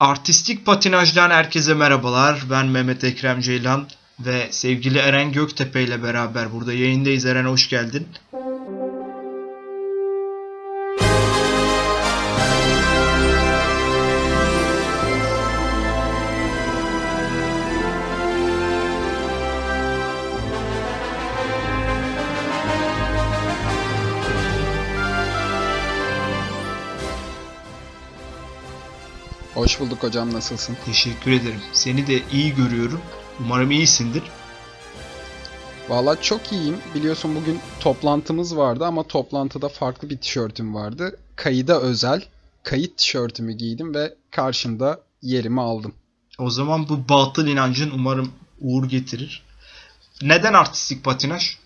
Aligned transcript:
Artistik 0.00 0.66
patinajdan 0.66 1.30
herkese 1.30 1.74
merhabalar. 1.74 2.42
Ben 2.50 2.66
Mehmet 2.66 3.04
Ekrem 3.04 3.40
Ceylan 3.40 3.88
ve 4.20 4.48
sevgili 4.50 4.98
Eren 4.98 5.32
Göktepe 5.32 5.82
ile 5.82 6.02
beraber 6.02 6.52
burada 6.52 6.72
yayındayız. 6.72 7.26
Eren 7.26 7.44
hoş 7.44 7.68
geldin. 7.68 8.08
Hoş 29.70 29.80
bulduk 29.80 30.02
hocam 30.02 30.32
nasılsın? 30.32 30.76
Teşekkür 30.84 31.30
ederim. 31.30 31.60
Seni 31.72 32.06
de 32.06 32.22
iyi 32.32 32.54
görüyorum. 32.54 33.00
Umarım 33.40 33.70
iyisindir. 33.70 34.22
Valla 35.88 36.22
çok 36.22 36.52
iyiyim. 36.52 36.76
Biliyorsun 36.94 37.36
bugün 37.36 37.60
toplantımız 37.80 38.56
vardı 38.56 38.86
ama 38.86 39.02
toplantıda 39.02 39.68
farklı 39.68 40.10
bir 40.10 40.18
tişörtüm 40.18 40.74
vardı. 40.74 41.18
Kayıda 41.36 41.80
özel 41.80 42.24
kayıt 42.62 42.96
tişörtümü 42.96 43.52
giydim 43.52 43.94
ve 43.94 44.14
karşımda 44.30 45.00
yerimi 45.22 45.60
aldım. 45.60 45.94
O 46.38 46.50
zaman 46.50 46.88
bu 46.88 47.08
batıl 47.08 47.46
inancın 47.46 47.90
umarım 47.90 48.32
uğur 48.60 48.88
getirir. 48.88 49.42
Neden 50.22 50.52
artistik 50.52 51.04
patinaj? 51.04 51.56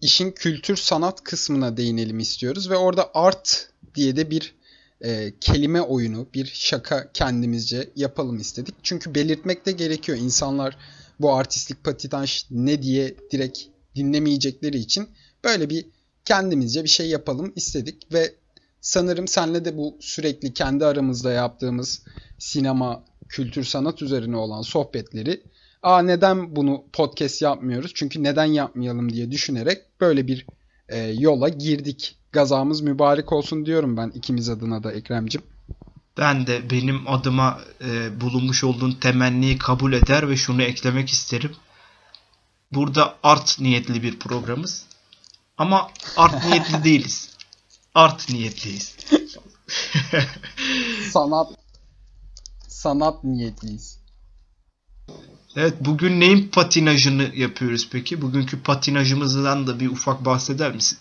İşin 0.00 0.30
kültür 0.30 0.76
sanat 0.76 1.24
kısmına 1.24 1.76
değinelim 1.76 2.18
istiyoruz 2.18 2.70
ve 2.70 2.76
orada 2.76 3.10
art 3.14 3.68
diye 3.94 4.16
de 4.16 4.30
bir 4.30 4.54
e, 5.04 5.32
kelime 5.40 5.80
oyunu, 5.80 6.26
bir 6.34 6.46
şaka 6.54 7.12
kendimizce 7.12 7.90
yapalım 7.96 8.38
istedik. 8.38 8.74
Çünkü 8.82 9.14
belirtmek 9.14 9.66
de 9.66 9.72
gerekiyor. 9.72 10.18
İnsanlar 10.18 10.76
bu 11.20 11.34
artistlik 11.34 11.84
patinaj 11.84 12.44
ne 12.50 12.82
diye 12.82 13.14
direkt 13.30 13.58
dinlemeyecekleri 13.96 14.78
için 14.78 15.08
böyle 15.44 15.70
bir 15.70 15.86
kendimizce 16.24 16.84
bir 16.84 16.88
şey 16.88 17.08
yapalım 17.08 17.52
istedik 17.56 18.12
ve 18.12 18.34
sanırım 18.80 19.28
senle 19.28 19.64
de 19.64 19.76
bu 19.76 19.96
sürekli 20.00 20.54
kendi 20.54 20.84
aramızda 20.84 21.32
yaptığımız 21.32 22.02
sinema, 22.38 23.04
kültür, 23.28 23.64
sanat 23.64 24.02
üzerine 24.02 24.36
olan 24.36 24.62
sohbetleri 24.62 25.42
Aa 25.84 26.02
neden 26.02 26.56
bunu 26.56 26.84
podcast 26.92 27.42
yapmıyoruz? 27.42 27.92
Çünkü 27.94 28.22
neden 28.22 28.44
yapmayalım 28.44 29.12
diye 29.12 29.30
düşünerek 29.30 29.82
böyle 30.00 30.26
bir 30.26 30.46
e, 30.88 30.98
yola 30.98 31.48
girdik 31.48 32.16
gazamız 32.32 32.80
mübarek 32.80 33.32
olsun 33.32 33.66
diyorum 33.66 33.96
ben 33.96 34.08
ikimiz 34.14 34.48
adına 34.48 34.82
da 34.82 34.92
Ekrem'cim. 34.92 35.42
Ben 36.18 36.46
de 36.46 36.70
benim 36.70 37.08
adıma 37.08 37.60
e, 37.80 38.20
bulunmuş 38.20 38.64
olduğun 38.64 38.92
temenniyi 38.92 39.58
kabul 39.58 39.92
eder 39.92 40.28
ve 40.28 40.36
şunu 40.36 40.62
eklemek 40.62 41.08
isterim. 41.08 41.56
Burada 42.72 43.16
art 43.22 43.60
niyetli 43.60 44.02
bir 44.02 44.18
programız. 44.18 44.86
Ama 45.58 45.90
art 46.16 46.44
niyetli 46.44 46.84
değiliz. 46.84 47.30
Art 47.94 48.28
niyetliyiz. 48.28 48.96
sanat 51.12 51.48
sanat 52.68 53.24
niyetliyiz. 53.24 54.03
Evet 55.56 55.74
bugün 55.80 56.20
neyin 56.20 56.48
patinajını 56.48 57.30
yapıyoruz 57.34 57.88
peki? 57.92 58.22
Bugünkü 58.22 58.62
patinajımızdan 58.62 59.66
da 59.66 59.80
bir 59.80 59.90
ufak 59.90 60.24
bahseder 60.24 60.74
misin? 60.74 60.98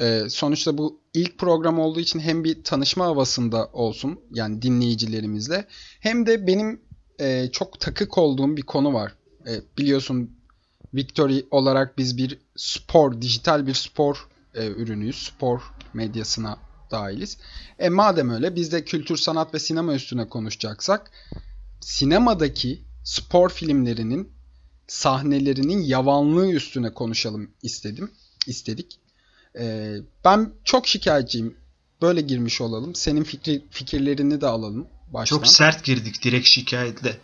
Ee, 0.00 0.20
sonuçta 0.28 0.78
bu 0.78 1.00
ilk 1.14 1.38
program 1.38 1.78
olduğu 1.78 2.00
için 2.00 2.20
hem 2.20 2.44
bir 2.44 2.64
tanışma 2.64 3.04
havasında 3.04 3.66
olsun 3.72 4.20
yani 4.30 4.62
dinleyicilerimizle 4.62 5.66
hem 6.00 6.26
de 6.26 6.46
benim 6.46 6.80
e, 7.20 7.48
çok 7.52 7.80
takık 7.80 8.18
olduğum 8.18 8.56
bir 8.56 8.62
konu 8.62 8.94
var. 8.94 9.12
E, 9.46 9.52
biliyorsun 9.78 10.30
Victory 10.94 11.46
olarak 11.50 11.98
biz 11.98 12.16
bir 12.16 12.38
spor, 12.56 13.20
dijital 13.20 13.66
bir 13.66 13.74
spor 13.74 14.28
e, 14.54 14.66
ürünüyüz. 14.66 15.16
Spor 15.16 15.60
medyasına 15.94 16.58
dahiliz. 16.94 17.36
E 17.78 17.88
madem 17.88 18.30
öyle 18.30 18.56
biz 18.56 18.72
de 18.72 18.84
kültür, 18.84 19.16
sanat 19.16 19.54
ve 19.54 19.58
sinema 19.58 19.94
üstüne 19.94 20.28
konuşacaksak 20.28 21.10
sinemadaki 21.80 22.82
spor 23.04 23.50
filmlerinin 23.50 24.32
sahnelerinin 24.86 25.82
yavanlığı 25.82 26.50
üstüne 26.50 26.94
konuşalım 26.94 27.50
istedim. 27.62 28.10
istedik. 28.46 28.98
Ee, 29.58 29.96
ben 30.24 30.52
çok 30.64 30.86
şikayetçiyim. 30.86 31.56
Böyle 32.02 32.20
girmiş 32.20 32.60
olalım. 32.60 32.94
Senin 32.94 33.24
fikri, 33.24 33.64
fikirlerini 33.70 34.40
de 34.40 34.46
alalım 34.46 34.86
baştan. 35.12 35.36
Çok 35.36 35.46
sert 35.46 35.84
girdik 35.84 36.24
direkt 36.24 36.46
şikayetle. 36.46 37.18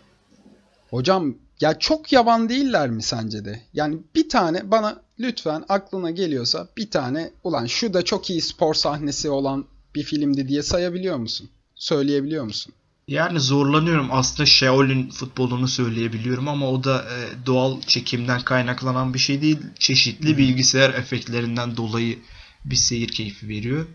Hocam 0.91 1.35
ya 1.61 1.79
çok 1.79 2.13
yavan 2.13 2.49
değiller 2.49 2.91
mi 2.91 3.03
sence 3.03 3.45
de? 3.45 3.63
Yani 3.75 3.99
bir 4.15 4.29
tane 4.29 4.71
bana 4.71 5.03
lütfen 5.21 5.65
aklına 5.69 6.11
geliyorsa 6.11 6.69
bir 6.77 6.91
tane 6.91 7.31
ulan 7.45 7.67
şu 7.67 7.95
da 7.95 8.03
çok 8.05 8.31
iyi 8.31 8.41
spor 8.41 8.75
sahnesi 8.75 9.31
olan 9.31 9.65
bir 9.95 10.03
filmdi 10.03 10.49
diye 10.49 10.63
sayabiliyor 10.63 11.17
musun? 11.17 11.51
Söyleyebiliyor 11.75 12.45
musun? 12.45 12.73
Yani 13.09 13.41
zorlanıyorum. 13.41 14.09
Aslında 14.11 14.47
Shaolin 14.47 15.11
futbolunu 15.11 15.69
söyleyebiliyorum 15.69 16.49
ama 16.49 16.71
o 16.71 16.85
da 16.85 17.05
e, 17.05 17.47
doğal 17.47 17.81
çekimden 17.81 18.41
kaynaklanan 18.41 19.15
bir 19.15 19.19
şey 19.19 19.43
değil. 19.43 19.59
Çeşitli 19.79 20.39
bilgisayar 20.39 20.95
efektlerinden 20.95 21.77
dolayı 21.77 22.19
bir 22.65 22.77
seyir 22.77 23.09
keyfi 23.09 23.49
veriyor. 23.49 23.87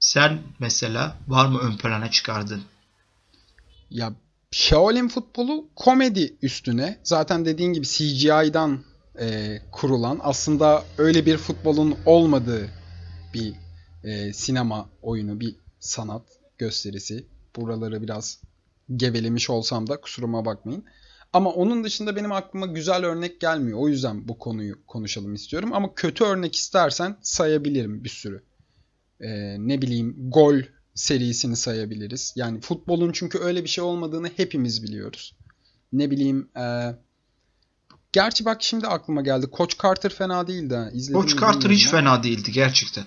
Sen 0.00 0.38
mesela 0.58 1.16
var 1.28 1.46
mı 1.46 1.58
ön 1.58 1.76
plana 1.76 2.10
çıkardın? 2.10 2.62
Ya 3.90 4.12
Shaolin 4.50 5.08
futbolu 5.08 5.68
komedi 5.76 6.36
üstüne. 6.42 6.98
Zaten 7.02 7.44
dediğin 7.44 7.72
gibi 7.72 7.86
CGI'dan 7.86 8.84
e, 9.20 9.58
kurulan 9.72 10.20
aslında 10.22 10.84
öyle 10.98 11.26
bir 11.26 11.36
futbolun 11.36 11.96
olmadığı 12.06 12.68
bir 13.34 13.54
e, 14.04 14.32
sinema 14.32 14.90
oyunu, 15.02 15.40
bir 15.40 15.56
sanat 15.78 16.22
gösterisi 16.58 17.26
buraları 17.56 18.02
biraz 18.02 18.40
gevelemiş 18.96 19.50
olsam 19.50 19.86
da 19.86 20.00
kusuruma 20.00 20.44
bakmayın. 20.44 20.84
Ama 21.32 21.50
onun 21.50 21.84
dışında 21.84 22.16
benim 22.16 22.32
aklıma 22.32 22.66
güzel 22.66 23.04
örnek 23.04 23.40
gelmiyor. 23.40 23.78
O 23.78 23.88
yüzden 23.88 24.28
bu 24.28 24.38
konuyu 24.38 24.86
konuşalım 24.86 25.34
istiyorum. 25.34 25.72
Ama 25.72 25.94
kötü 25.94 26.24
örnek 26.24 26.56
istersen 26.56 27.16
sayabilirim 27.22 28.04
bir 28.04 28.08
sürü. 28.08 28.42
Ee, 29.20 29.56
ne 29.58 29.82
bileyim 29.82 30.30
gol 30.30 30.56
serisini 30.98 31.56
sayabiliriz. 31.56 32.32
Yani 32.36 32.60
futbolun 32.60 33.12
çünkü 33.12 33.38
öyle 33.38 33.64
bir 33.64 33.68
şey 33.68 33.84
olmadığını 33.84 34.30
hepimiz 34.36 34.82
biliyoruz. 34.82 35.34
Ne 35.92 36.10
bileyim 36.10 36.48
e, 36.56 36.94
gerçi 38.12 38.44
bak 38.44 38.62
şimdi 38.62 38.86
aklıma 38.86 39.22
geldi. 39.22 39.46
Coach 39.56 39.82
Carter 39.82 40.10
fena 40.10 40.46
değildi. 40.46 40.92
Coach 41.12 41.40
Carter 41.40 41.70
hiç 41.70 41.88
fena 41.88 42.22
değildi 42.22 42.52
gerçekten. 42.52 43.04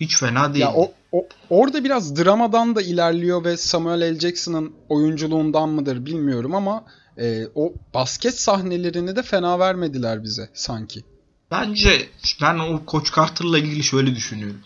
Hiç 0.00 0.16
fena 0.16 0.54
değil. 0.54 0.64
Ya 0.64 0.72
o, 0.74 0.92
o, 1.12 1.28
orada 1.50 1.84
biraz 1.84 2.16
dramadan 2.16 2.76
da 2.76 2.82
ilerliyor 2.82 3.44
ve 3.44 3.56
Samuel 3.56 4.14
L. 4.14 4.18
Jackson'ın 4.18 4.72
oyunculuğundan 4.88 5.68
mıdır 5.68 6.06
bilmiyorum 6.06 6.54
ama 6.54 6.84
e, 7.18 7.46
o 7.54 7.74
basket 7.94 8.40
sahnelerini 8.40 9.16
de 9.16 9.22
fena 9.22 9.58
vermediler 9.58 10.24
bize 10.24 10.50
sanki. 10.54 11.04
Bence 11.50 12.08
ben 12.42 12.58
o 12.58 12.82
Coach 12.86 13.16
Carter'la 13.16 13.58
ilgili 13.58 13.82
şöyle 13.82 14.14
düşünüyorum. 14.14 14.60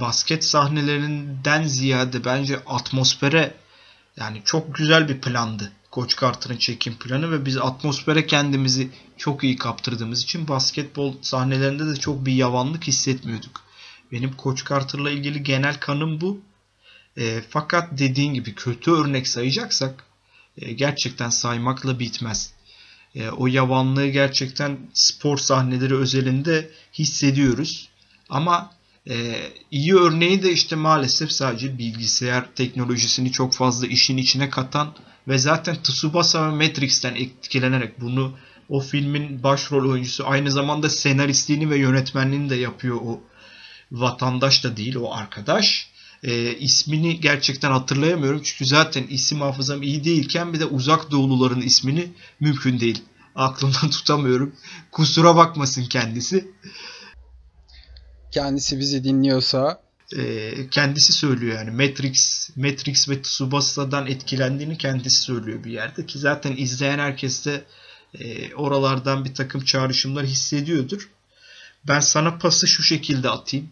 Basket 0.00 0.44
sahnelerinden 0.44 1.62
ziyade 1.62 2.24
bence 2.24 2.60
atmosfere 2.66 3.54
yani 4.16 4.42
çok 4.44 4.74
güzel 4.74 5.08
bir 5.08 5.20
plandı. 5.20 5.72
Coach 5.92 6.20
Carter'ın 6.20 6.56
çekim 6.56 6.98
planı 6.98 7.30
ve 7.32 7.46
biz 7.46 7.56
atmosfere 7.56 8.26
kendimizi 8.26 8.90
çok 9.16 9.44
iyi 9.44 9.56
kaptırdığımız 9.56 10.22
için 10.22 10.48
basketbol 10.48 11.14
sahnelerinde 11.22 11.86
de 11.86 11.96
çok 11.96 12.26
bir 12.26 12.32
yavanlık 12.32 12.84
hissetmiyorduk. 12.84 13.66
Benim 14.12 14.32
Koç 14.32 14.68
Carter'la 14.68 15.10
ilgili 15.10 15.42
genel 15.42 15.80
kanım 15.80 16.20
bu. 16.20 16.40
E, 17.16 17.42
fakat 17.48 17.98
dediğin 17.98 18.34
gibi 18.34 18.54
kötü 18.54 18.90
örnek 18.90 19.28
sayacaksak 19.28 20.04
e, 20.58 20.72
gerçekten 20.72 21.30
saymakla 21.30 21.98
bitmez. 21.98 22.52
E, 23.14 23.28
o 23.28 23.46
yavanlığı 23.46 24.06
gerçekten 24.06 24.78
spor 24.92 25.38
sahneleri 25.38 25.96
özelinde 25.96 26.70
hissediyoruz. 26.92 27.88
Ama 28.28 28.75
e, 29.10 29.36
iyi 29.70 29.94
örneği 29.94 30.42
de 30.42 30.52
işte 30.52 30.76
maalesef 30.76 31.32
sadece 31.32 31.78
bilgisayar 31.78 32.54
teknolojisini 32.54 33.32
çok 33.32 33.54
fazla 33.54 33.86
işin 33.86 34.16
içine 34.16 34.50
katan 34.50 34.94
ve 35.28 35.38
zaten 35.38 35.76
Tsubasa 35.82 36.48
ve 36.48 36.66
Matrix'ten 36.66 37.14
etkilenerek 37.14 38.00
bunu 38.00 38.32
o 38.68 38.80
filmin 38.80 39.42
başrol 39.42 39.90
oyuncusu 39.90 40.28
aynı 40.28 40.50
zamanda 40.50 40.90
senaristliğini 40.90 41.70
ve 41.70 41.78
yönetmenliğini 41.78 42.50
de 42.50 42.56
yapıyor 42.56 42.96
o 42.96 43.20
vatandaş 43.92 44.64
da 44.64 44.76
değil 44.76 44.96
o 44.96 45.12
arkadaş. 45.14 45.90
E, 46.22 46.58
ismini 46.58 47.20
gerçekten 47.20 47.70
hatırlayamıyorum 47.70 48.40
çünkü 48.44 48.66
zaten 48.66 49.06
isim 49.06 49.40
hafızam 49.40 49.82
iyi 49.82 50.04
değilken 50.04 50.52
bir 50.52 50.60
de 50.60 50.64
uzak 50.64 51.10
doğuluların 51.10 51.60
ismini 51.60 52.12
mümkün 52.40 52.80
değil. 52.80 53.02
Aklımdan 53.34 53.90
tutamıyorum. 53.90 54.54
Kusura 54.92 55.36
bakmasın 55.36 55.84
kendisi. 55.84 56.50
Kendisi 58.30 58.78
bizi 58.78 59.04
dinliyorsa 59.04 59.80
e, 60.16 60.52
kendisi 60.70 61.12
söylüyor 61.12 61.56
yani 61.56 61.70
Matrix 61.70 62.50
Matrix 62.56 63.08
ve 63.08 63.22
Tsubasa'dan 63.22 64.06
etkilendiğini 64.06 64.78
kendisi 64.78 65.20
söylüyor 65.20 65.64
bir 65.64 65.70
yerde 65.70 66.06
ki 66.06 66.18
zaten 66.18 66.56
izleyen 66.56 66.98
herkes 66.98 67.46
de 67.46 67.64
e, 68.14 68.54
oralardan 68.54 69.24
bir 69.24 69.34
takım 69.34 69.64
çağrışımlar 69.64 70.26
hissediyordur. 70.26 71.10
Ben 71.88 72.00
sana 72.00 72.38
pası 72.38 72.66
şu 72.66 72.82
şekilde 72.82 73.30
atayım. 73.30 73.68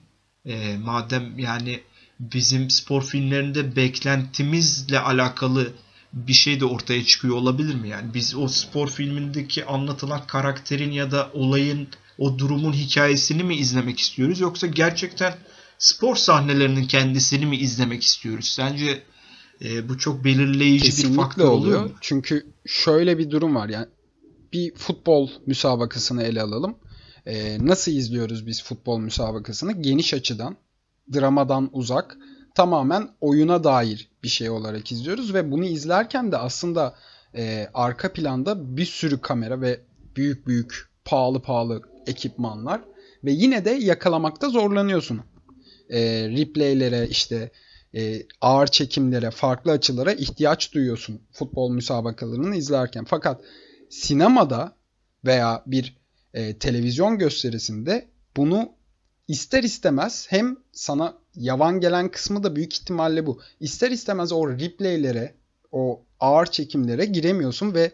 E, 0.47 0.77
madem 0.77 1.39
yani 1.39 1.83
bizim 2.21 2.71
spor 2.71 3.03
filmlerinde 3.03 3.77
beklentimizle 3.77 4.99
alakalı 4.99 5.73
bir 6.13 6.33
şey 6.33 6.61
de 6.61 6.65
ortaya 6.65 7.05
çıkıyor 7.05 7.37
olabilir 7.37 7.75
mi? 7.75 7.89
Yani 7.89 8.15
biz 8.15 8.35
o 8.35 8.49
spor 8.49 8.89
filmindeki 8.89 9.65
anlatılan 9.65 10.27
karakterin 10.27 10.93
ya 10.93 11.11
da 11.11 11.31
olayın 11.33 11.89
o 12.19 12.39
durumun 12.39 12.73
hikayesini 12.73 13.45
mi 13.45 13.57
izlemek 13.57 14.01
istiyoruz 14.01 14.41
yoksa 14.41 14.67
gerçekten 14.67 15.35
spor 15.79 16.17
sahnelerinin 16.17 16.87
kendisini 16.87 17.47
mi 17.47 17.57
izlemek 17.57 18.03
istiyoruz? 18.03 18.49
Sence 18.49 19.03
e, 19.65 19.89
bu 19.89 19.99
çok 19.99 20.25
belirleyici 20.25 20.85
Kesinlikle 20.85 21.13
bir 21.13 21.23
faktör 21.23 21.45
oluyor. 21.45 21.81
oluyor. 21.81 21.99
Çünkü 22.01 22.47
şöyle 22.67 23.19
bir 23.19 23.31
durum 23.31 23.55
var 23.55 23.69
yani 23.69 23.87
bir 24.53 24.75
futbol 24.75 25.31
müsabakasını 25.47 26.23
ele 26.23 26.43
alalım. 26.43 26.79
E, 27.27 27.67
nasıl 27.67 27.93
izliyoruz 27.93 28.47
biz 28.47 28.65
futbol 28.65 28.99
müsabakasını? 28.99 29.73
Geniş 29.73 30.15
açıdan, 30.15 30.57
dramadan 31.15 31.71
uzak, 31.73 32.17
tamamen 32.55 33.09
oyuna 33.21 33.65
dair 33.65 34.09
bir 34.23 34.29
şey 34.29 34.51
olarak 34.51 34.93
izliyoruz 34.93 35.35
ve 35.35 35.51
bunu 35.51 35.65
izlerken 35.65 36.33
de 36.33 36.37
aslında 36.37 36.95
e, 37.37 37.69
arka 37.75 38.13
planda 38.13 38.77
bir 38.77 38.87
sürü 38.87 39.21
kamera 39.21 39.61
ve 39.61 39.81
büyük 40.17 40.47
büyük 40.47 40.89
pahalı 41.05 41.43
pahalı 41.43 41.83
ekipmanlar 42.07 42.81
ve 43.25 43.33
yine 43.33 43.65
de 43.65 43.71
yakalamakta 43.71 44.49
zorlanıyorsun. 44.49 45.21
E, 45.91 46.01
replaylere 46.29 47.09
işte 47.09 47.51
e, 47.95 48.23
ağır 48.41 48.67
çekimlere, 48.67 49.31
farklı 49.31 49.73
açılara 49.73 50.13
ihtiyaç 50.13 50.75
duyuyorsun 50.75 51.21
futbol 51.33 51.71
müsabakalarını 51.71 52.57
izlerken. 52.57 53.05
Fakat 53.05 53.45
sinemada 53.91 54.77
veya 55.25 55.63
bir 55.67 55.97
e, 56.35 56.59
televizyon 56.59 57.19
gösterisinde 57.19 58.09
bunu 58.37 58.73
ister 59.29 59.63
istemez 59.63 60.27
hem 60.31 60.57
sana 60.73 61.19
yavan 61.35 61.81
gelen 61.81 62.11
kısmı 62.11 62.43
da 62.43 62.57
büyük 62.57 62.75
ihtimalle 62.75 63.27
bu. 63.27 63.41
İster 63.61 63.91
istemez 63.91 64.33
o 64.33 64.51
replaylere, 64.51 65.35
o 65.73 66.03
ağır 66.21 66.47
çekimlere 66.47 67.05
giremiyorsun 67.05 67.75
ve 67.75 67.93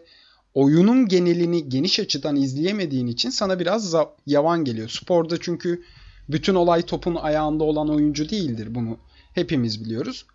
oyunun 0.53 1.07
genelini 1.07 1.69
geniş 1.69 1.99
açıdan 1.99 2.35
izleyemediğin 2.35 3.07
için 3.07 3.29
sana 3.29 3.59
biraz 3.59 3.95
yavan 4.25 4.63
geliyor. 4.63 4.89
Sporda 4.89 5.39
çünkü 5.39 5.83
bütün 6.29 6.55
olay 6.55 6.81
topun 6.81 7.15
ayağında 7.15 7.63
olan 7.63 7.89
oyuncu 7.89 8.29
değildir. 8.29 8.75
Bunu 8.75 8.97
hepimiz 9.33 9.85
biliyoruz. 9.85 10.25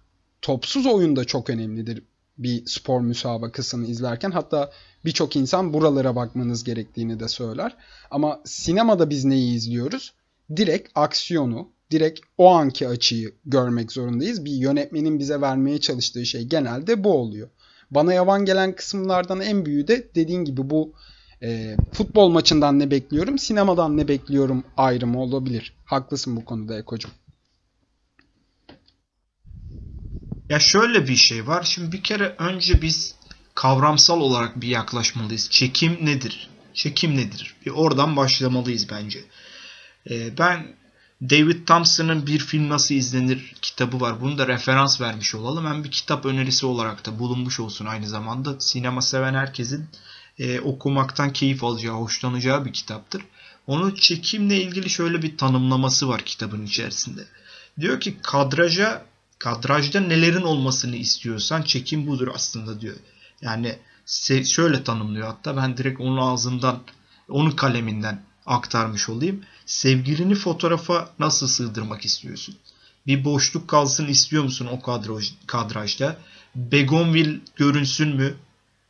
Topsuz 0.43 0.87
oyun 0.87 1.17
da 1.17 1.25
çok 1.25 1.51
önemlidir 1.51 2.03
bir 2.39 2.67
spor 2.67 3.01
müsabakasını 3.01 3.87
izlerken. 3.87 4.31
Hatta 4.31 4.71
birçok 5.05 5.37
insan 5.37 5.73
buralara 5.73 6.17
bakmanız 6.17 6.65
gerektiğini 6.65 7.21
de 7.21 7.29
söyler. 7.29 7.77
Ama 8.11 8.41
sinemada 8.45 9.11
biz 9.11 9.25
neyi 9.25 9.55
izliyoruz? 9.57 10.15
Direkt 10.57 10.91
aksiyonu, 10.95 11.69
direkt 11.91 12.21
o 12.39 12.49
anki 12.49 12.89
açıyı 12.89 13.35
görmek 13.45 13.93
zorundayız. 13.93 14.45
Bir 14.45 14.53
yönetmenin 14.53 15.19
bize 15.19 15.41
vermeye 15.41 15.81
çalıştığı 15.81 16.27
şey 16.27 16.45
genelde 16.45 17.05
bu 17.05 17.13
oluyor. 17.13 17.49
Bana 17.91 18.13
yavan 18.13 18.45
gelen 18.45 18.77
kısımlardan 18.77 19.41
en 19.41 19.67
büyüğü 19.67 19.89
de 19.89 20.11
dediğin 20.15 20.45
gibi 20.45 20.71
bu 20.71 20.95
e, 21.43 21.77
futbol 21.93 22.29
maçından 22.29 22.79
ne 22.79 22.91
bekliyorum, 22.91 23.39
sinemadan 23.39 23.97
ne 23.97 24.09
bekliyorum 24.09 24.65
ayrımı 24.77 25.23
olabilir. 25.23 25.73
Haklısın 25.85 26.37
bu 26.37 26.45
konuda 26.45 26.79
Eko'cum. 26.79 27.11
Ya 30.49 30.59
şöyle 30.59 31.09
bir 31.09 31.17
şey 31.17 31.47
var. 31.47 31.63
Şimdi 31.63 31.93
bir 31.93 32.03
kere 32.03 32.35
önce 32.39 32.83
biz 32.83 33.15
kavramsal 33.55 34.21
olarak 34.21 34.61
bir 34.61 34.69
yaklaşmalıyız. 34.69 35.51
Çekim 35.51 36.07
nedir? 36.07 36.51
Çekim 36.75 37.17
nedir? 37.17 37.57
Bir 37.67 37.71
oradan 37.71 38.17
başlamalıyız 38.17 38.91
bence. 38.91 39.25
Ee, 40.11 40.39
ben 40.39 40.67
David 41.23 41.67
Thompson'ın 41.67 42.27
Bir 42.27 42.39
Film 42.39 42.69
Nasıl 42.69 42.95
İzlenir 42.95 43.55
kitabı 43.63 44.01
var. 44.01 44.21
Bunu 44.21 44.39
da 44.39 44.49
referans 44.49 45.01
vermiş 45.01 45.35
olalım. 45.35 45.67
Hem 45.67 45.85
bir 45.85 45.91
kitap 45.91 46.27
önerisi 46.27 46.67
olarak 46.67 47.07
da 47.07 47.19
bulunmuş 47.19 47.61
olsun 47.61 47.87
aynı 47.87 48.09
zamanda. 48.09 48.61
Sinema 48.61 49.03
seven 49.03 49.35
herkesin 49.35 49.89
e, 50.39 50.61
okumaktan 50.61 51.33
keyif 51.33 51.65
alacağı, 51.65 51.95
hoşlanacağı 51.95 52.65
bir 52.65 52.73
kitaptır. 52.73 53.23
Onun 53.67 53.95
çekimle 53.95 54.63
ilgili 54.63 54.91
şöyle 54.91 55.23
bir 55.23 55.37
tanımlaması 55.37 56.09
var 56.09 56.23
kitabın 56.23 56.67
içerisinde. 56.67 57.25
Diyor 57.81 58.01
ki 58.01 58.17
kadraja 58.23 59.05
kadrajda 59.39 60.01
nelerin 60.01 60.43
olmasını 60.43 60.97
istiyorsan 60.97 61.63
çekim 61.63 62.07
budur 62.07 62.29
aslında 62.35 62.81
diyor. 62.81 62.97
Yani 63.41 63.79
şöyle 64.45 64.85
tanımlıyor 64.85 65.27
hatta 65.27 65.57
ben 65.57 65.77
direkt 65.77 66.01
onun 66.01 66.17
ağzından 66.17 66.83
onun 67.29 67.51
kaleminden 67.51 68.23
aktarmış 68.47 69.09
olayım. 69.09 69.45
Sevgilini 69.67 70.35
fotoğrafa 70.35 71.11
nasıl 71.19 71.47
sığdırmak 71.47 72.05
istiyorsun? 72.05 72.57
Bir 73.07 73.25
boşluk 73.25 73.69
kalsın 73.69 74.07
istiyor 74.07 74.45
musun 74.45 74.69
o 74.73 74.81
kadraj, 74.81 75.33
kadrajda? 75.47 76.17
Begonville 76.55 77.41
görünsün 77.57 78.17
mü? 78.17 78.35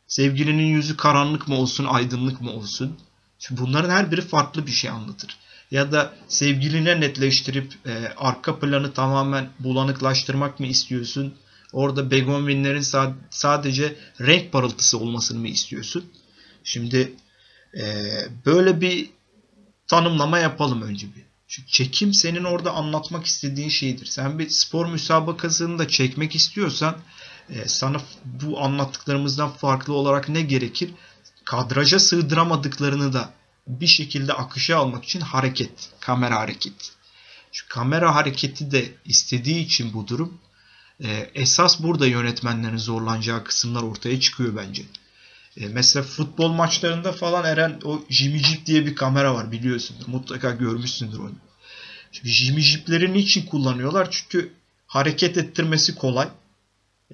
Sevgilinin 0.07 0.65
yüzü 0.65 0.97
karanlık 0.97 1.47
mı 1.47 1.55
olsun, 1.55 1.85
aydınlık 1.85 2.41
mı 2.41 2.51
olsun? 2.51 2.97
Şimdi 3.39 3.61
bunların 3.61 3.89
her 3.89 4.11
biri 4.11 4.21
farklı 4.21 4.67
bir 4.67 4.71
şey 4.71 4.89
anlatır. 4.89 5.37
Ya 5.71 5.91
da 5.91 6.13
sevgiline 6.27 7.01
netleştirip 7.01 7.73
e, 7.85 8.13
arka 8.17 8.59
planı 8.59 8.93
tamamen 8.93 9.49
bulanıklaştırmak 9.59 10.59
mı 10.59 10.65
istiyorsun? 10.67 11.33
Orada 11.73 12.11
begonvinlerin 12.11 13.13
sadece 13.29 13.95
renk 14.21 14.51
parıltısı 14.51 14.97
olmasını 14.97 15.39
mı 15.39 15.47
istiyorsun? 15.47 16.05
Şimdi 16.63 17.13
e, 17.73 17.83
böyle 18.45 18.81
bir 18.81 19.09
tanımlama 19.87 20.39
yapalım 20.39 20.81
önce 20.81 21.07
bir. 21.15 21.23
Çünkü 21.47 21.71
çekim 21.71 22.13
senin 22.13 22.43
orada 22.43 22.71
anlatmak 22.71 23.25
istediğin 23.25 23.69
şeydir. 23.69 24.05
Sen 24.05 24.39
bir 24.39 24.49
spor 24.49 24.85
müsabakasını 24.85 25.79
da 25.79 25.87
çekmek 25.87 26.35
istiyorsan 26.35 26.97
e, 27.49 27.67
sana 27.67 27.97
bu 28.25 28.59
anlattıklarımızdan 28.61 29.49
farklı 29.49 29.93
olarak 29.93 30.29
ne 30.29 30.41
gerekir? 30.41 30.89
Kadraja 31.45 31.99
sığdıramadıklarını 31.99 33.13
da 33.13 33.33
bir 33.67 33.87
şekilde 33.87 34.33
akışa 34.33 34.77
almak 34.77 35.03
için 35.03 35.21
hareket, 35.21 35.89
kamera 35.99 36.39
hareketi. 36.39 36.85
Şu 37.51 37.65
kamera 37.69 38.15
hareketi 38.15 38.71
de 38.71 38.93
istediği 39.05 39.65
için 39.65 39.93
bu 39.93 40.07
durum 40.07 40.39
e, 41.03 41.31
esas 41.35 41.79
burada 41.83 42.07
yönetmenlerin 42.07 42.77
zorlanacağı 42.77 43.43
kısımlar 43.43 43.83
ortaya 43.83 44.19
çıkıyor 44.19 44.55
bence. 44.55 44.83
E, 45.59 45.67
mesela 45.67 46.03
futbol 46.03 46.49
maçlarında 46.51 47.11
falan 47.11 47.45
Eren 47.45 47.79
o 47.83 48.01
Jimmy 48.09 48.39
Jeep 48.39 48.65
diye 48.65 48.85
bir 48.85 48.95
kamera 48.95 49.33
var 49.33 49.51
biliyorsundur. 49.51 50.07
Mutlaka 50.07 50.51
görmüşsündür 50.51 51.19
onu. 51.19 51.35
Şimdi 52.11 52.29
Jimmy 52.29 52.61
Jeep'leri 52.61 53.13
niçin 53.13 53.45
kullanıyorlar? 53.45 54.07
Çünkü 54.11 54.53
hareket 54.87 55.37
ettirmesi 55.37 55.95
kolay. 55.95 56.27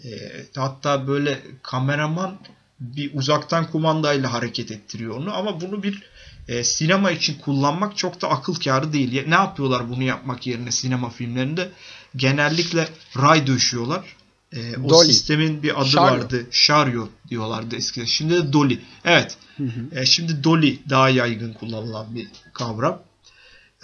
E, 0.03 0.09
hatta 0.55 1.07
böyle 1.07 1.41
kameraman 1.61 2.39
bir 2.79 3.11
uzaktan 3.13 3.71
kumandayla 3.71 4.33
hareket 4.33 4.71
ettiriyor 4.71 5.17
onu 5.17 5.35
ama 5.35 5.61
bunu 5.61 5.83
bir 5.83 6.03
e, 6.47 6.63
sinema 6.63 7.11
için 7.11 7.39
kullanmak 7.39 7.97
çok 7.97 8.21
da 8.21 8.29
akıl 8.29 8.55
kârı 8.55 8.93
değil. 8.93 9.27
Ne 9.27 9.35
yapıyorlar 9.35 9.89
bunu 9.89 10.03
yapmak 10.03 10.47
yerine 10.47 10.71
sinema 10.71 11.09
filmlerinde? 11.09 11.69
Genellikle 12.15 12.87
ray 13.17 13.47
döşüyorlar. 13.47 14.15
E, 14.55 14.77
o 14.77 14.89
Dolly. 14.89 15.05
sistemin 15.05 15.63
bir 15.63 15.81
adı 15.81 15.89
Şaryo. 15.89 16.19
vardı. 16.21 16.45
Şaryo 16.51 17.07
diyorlardı 17.29 17.75
eskiden. 17.75 18.05
Şimdi 18.05 18.33
de 18.33 18.53
Dolly. 18.53 18.79
Evet. 19.05 19.37
Hı 19.57 19.63
hı. 19.63 19.99
E, 19.99 20.05
şimdi 20.05 20.43
Dolly 20.43 20.79
daha 20.89 21.09
yaygın 21.09 21.53
kullanılan 21.53 22.15
bir 22.15 22.27
kavram. 22.53 23.01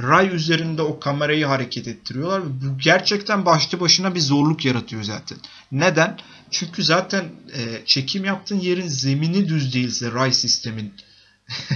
Ray 0.02 0.36
üzerinde 0.36 0.82
o 0.82 1.00
kamerayı 1.00 1.46
hareket 1.46 1.88
ettiriyorlar. 1.88 2.42
Bu 2.46 2.78
gerçekten 2.78 3.46
başlı 3.46 3.80
başına 3.80 4.16
bir 4.16 4.20
zorluk 4.20 4.66
yaratıyor 4.66 5.04
zaten. 5.04 5.38
Neden? 5.72 6.18
Çünkü 6.52 6.84
zaten 6.84 7.24
e, 7.54 7.82
çekim 7.86 8.26
yaptığın 8.26 8.60
yerin 8.60 8.88
zemini 8.88 9.50
düz 9.50 9.74
değilse 9.74 10.12
ray 10.12 10.34
sistemin 10.34 10.94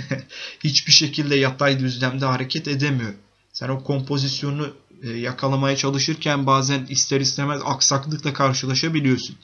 hiçbir 0.64 0.92
şekilde 0.92 1.36
yatay 1.36 1.80
düzlemde 1.80 2.26
hareket 2.26 2.68
edemiyor. 2.68 3.14
Sen 3.54 3.70
o 3.70 3.84
kompozisyonu 3.84 4.74
yakalamaya 5.10 5.76
çalışırken 5.76 6.46
bazen 6.46 6.86
ister 6.86 7.22
istemez 7.22 7.62
aksaklıkla 7.66 8.34
karşılaşabiliyorsun. 8.34 9.36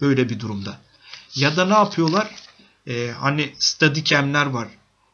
Böyle 0.00 0.28
bir 0.28 0.40
durumda. 0.40 0.78
Ya 1.34 1.56
da 1.56 1.64
ne 1.64 1.74
yapıyorlar? 1.74 2.30
Ee, 2.86 3.10
hani 3.18 3.54
stadikemler 3.58 4.46
var. 4.46 4.68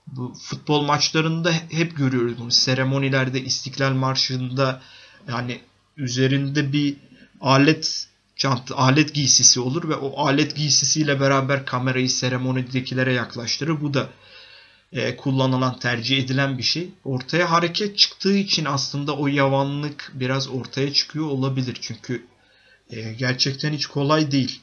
Bu 0.07 0.35
futbol 0.43 0.83
maçlarında 0.83 1.53
hep 1.71 1.97
görüyoruz 1.97 2.39
bunu. 2.39 2.51
Seremonilerde, 2.51 3.41
İstiklal 3.41 3.93
Marşı'nda 3.93 4.83
yani 5.29 5.61
üzerinde 5.97 6.73
bir 6.73 6.97
alet 7.41 8.09
çant 8.37 8.73
alet 8.73 9.15
giysisi 9.15 9.61
olur 9.61 9.89
ve 9.89 9.95
o 9.95 10.27
alet 10.27 10.57
giysisiyle 10.57 11.21
beraber 11.21 11.67
kamerayı 11.67 12.11
seremonidekilere 12.11 13.13
yaklaştırır. 13.13 13.81
Bu 13.81 13.95
da 13.95 14.09
e, 14.93 15.17
kullanılan, 15.17 15.79
tercih 15.79 16.25
edilen 16.25 16.59
bir 16.59 16.63
şey. 16.63 16.91
Ortaya 17.05 17.51
hareket 17.51 17.99
çıktığı 17.99 18.37
için 18.37 18.65
aslında 18.65 19.17
o 19.17 19.27
yavanlık 19.27 20.13
biraz 20.15 20.49
ortaya 20.49 20.93
çıkıyor 20.93 21.27
olabilir. 21.27 21.79
Çünkü 21.81 22.27
e, 22.91 23.13
gerçekten 23.13 23.73
hiç 23.73 23.87
kolay 23.87 24.31
değil. 24.31 24.61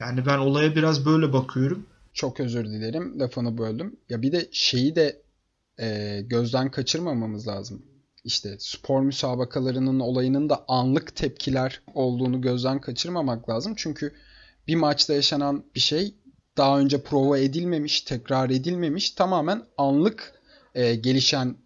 Yani 0.00 0.26
ben 0.26 0.38
olaya 0.38 0.76
biraz 0.76 1.06
böyle 1.06 1.32
bakıyorum. 1.32 1.86
Çok 2.12 2.40
özür 2.40 2.64
dilerim 2.64 3.20
lafını 3.20 3.58
böldüm. 3.58 3.96
Ya 4.08 4.22
bir 4.22 4.32
de 4.32 4.48
şeyi 4.52 4.96
de 4.96 5.22
e, 5.80 6.20
gözden 6.26 6.70
kaçırmamamız 6.70 7.48
lazım. 7.48 7.82
İşte 8.24 8.56
spor 8.58 9.00
müsabakalarının 9.00 10.00
olayının 10.00 10.48
da 10.48 10.64
anlık 10.68 11.16
tepkiler 11.16 11.82
olduğunu 11.94 12.40
gözden 12.40 12.80
kaçırmamak 12.80 13.48
lazım. 13.48 13.74
Çünkü 13.76 14.14
bir 14.68 14.74
maçta 14.74 15.14
yaşanan 15.14 15.64
bir 15.74 15.80
şey 15.80 16.14
daha 16.60 16.78
önce 16.78 17.02
prova 17.02 17.38
edilmemiş, 17.38 18.00
tekrar 18.00 18.50
edilmemiş, 18.50 19.10
tamamen 19.10 19.62
anlık 19.78 20.40
e, 20.74 20.94
gelişen 20.94 21.56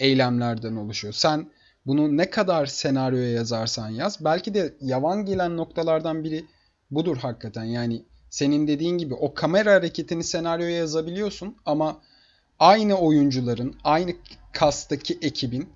eylemlerden 0.00 0.76
oluşuyor. 0.76 1.14
Sen 1.14 1.50
bunu 1.86 2.16
ne 2.16 2.30
kadar 2.30 2.66
senaryoya 2.66 3.30
yazarsan 3.30 3.88
yaz, 3.88 4.24
belki 4.24 4.54
de 4.54 4.74
yavan 4.80 5.24
gelen 5.24 5.56
noktalardan 5.56 6.24
biri 6.24 6.44
budur 6.90 7.16
hakikaten. 7.16 7.64
Yani 7.64 8.04
senin 8.30 8.68
dediğin 8.68 8.98
gibi 8.98 9.14
o 9.14 9.34
kamera 9.34 9.74
hareketini 9.74 10.24
senaryoya 10.24 10.76
yazabiliyorsun 10.76 11.56
ama 11.66 12.00
aynı 12.58 12.94
oyuncuların, 12.94 13.74
aynı 13.84 14.12
kastaki 14.52 15.18
ekibin 15.22 15.68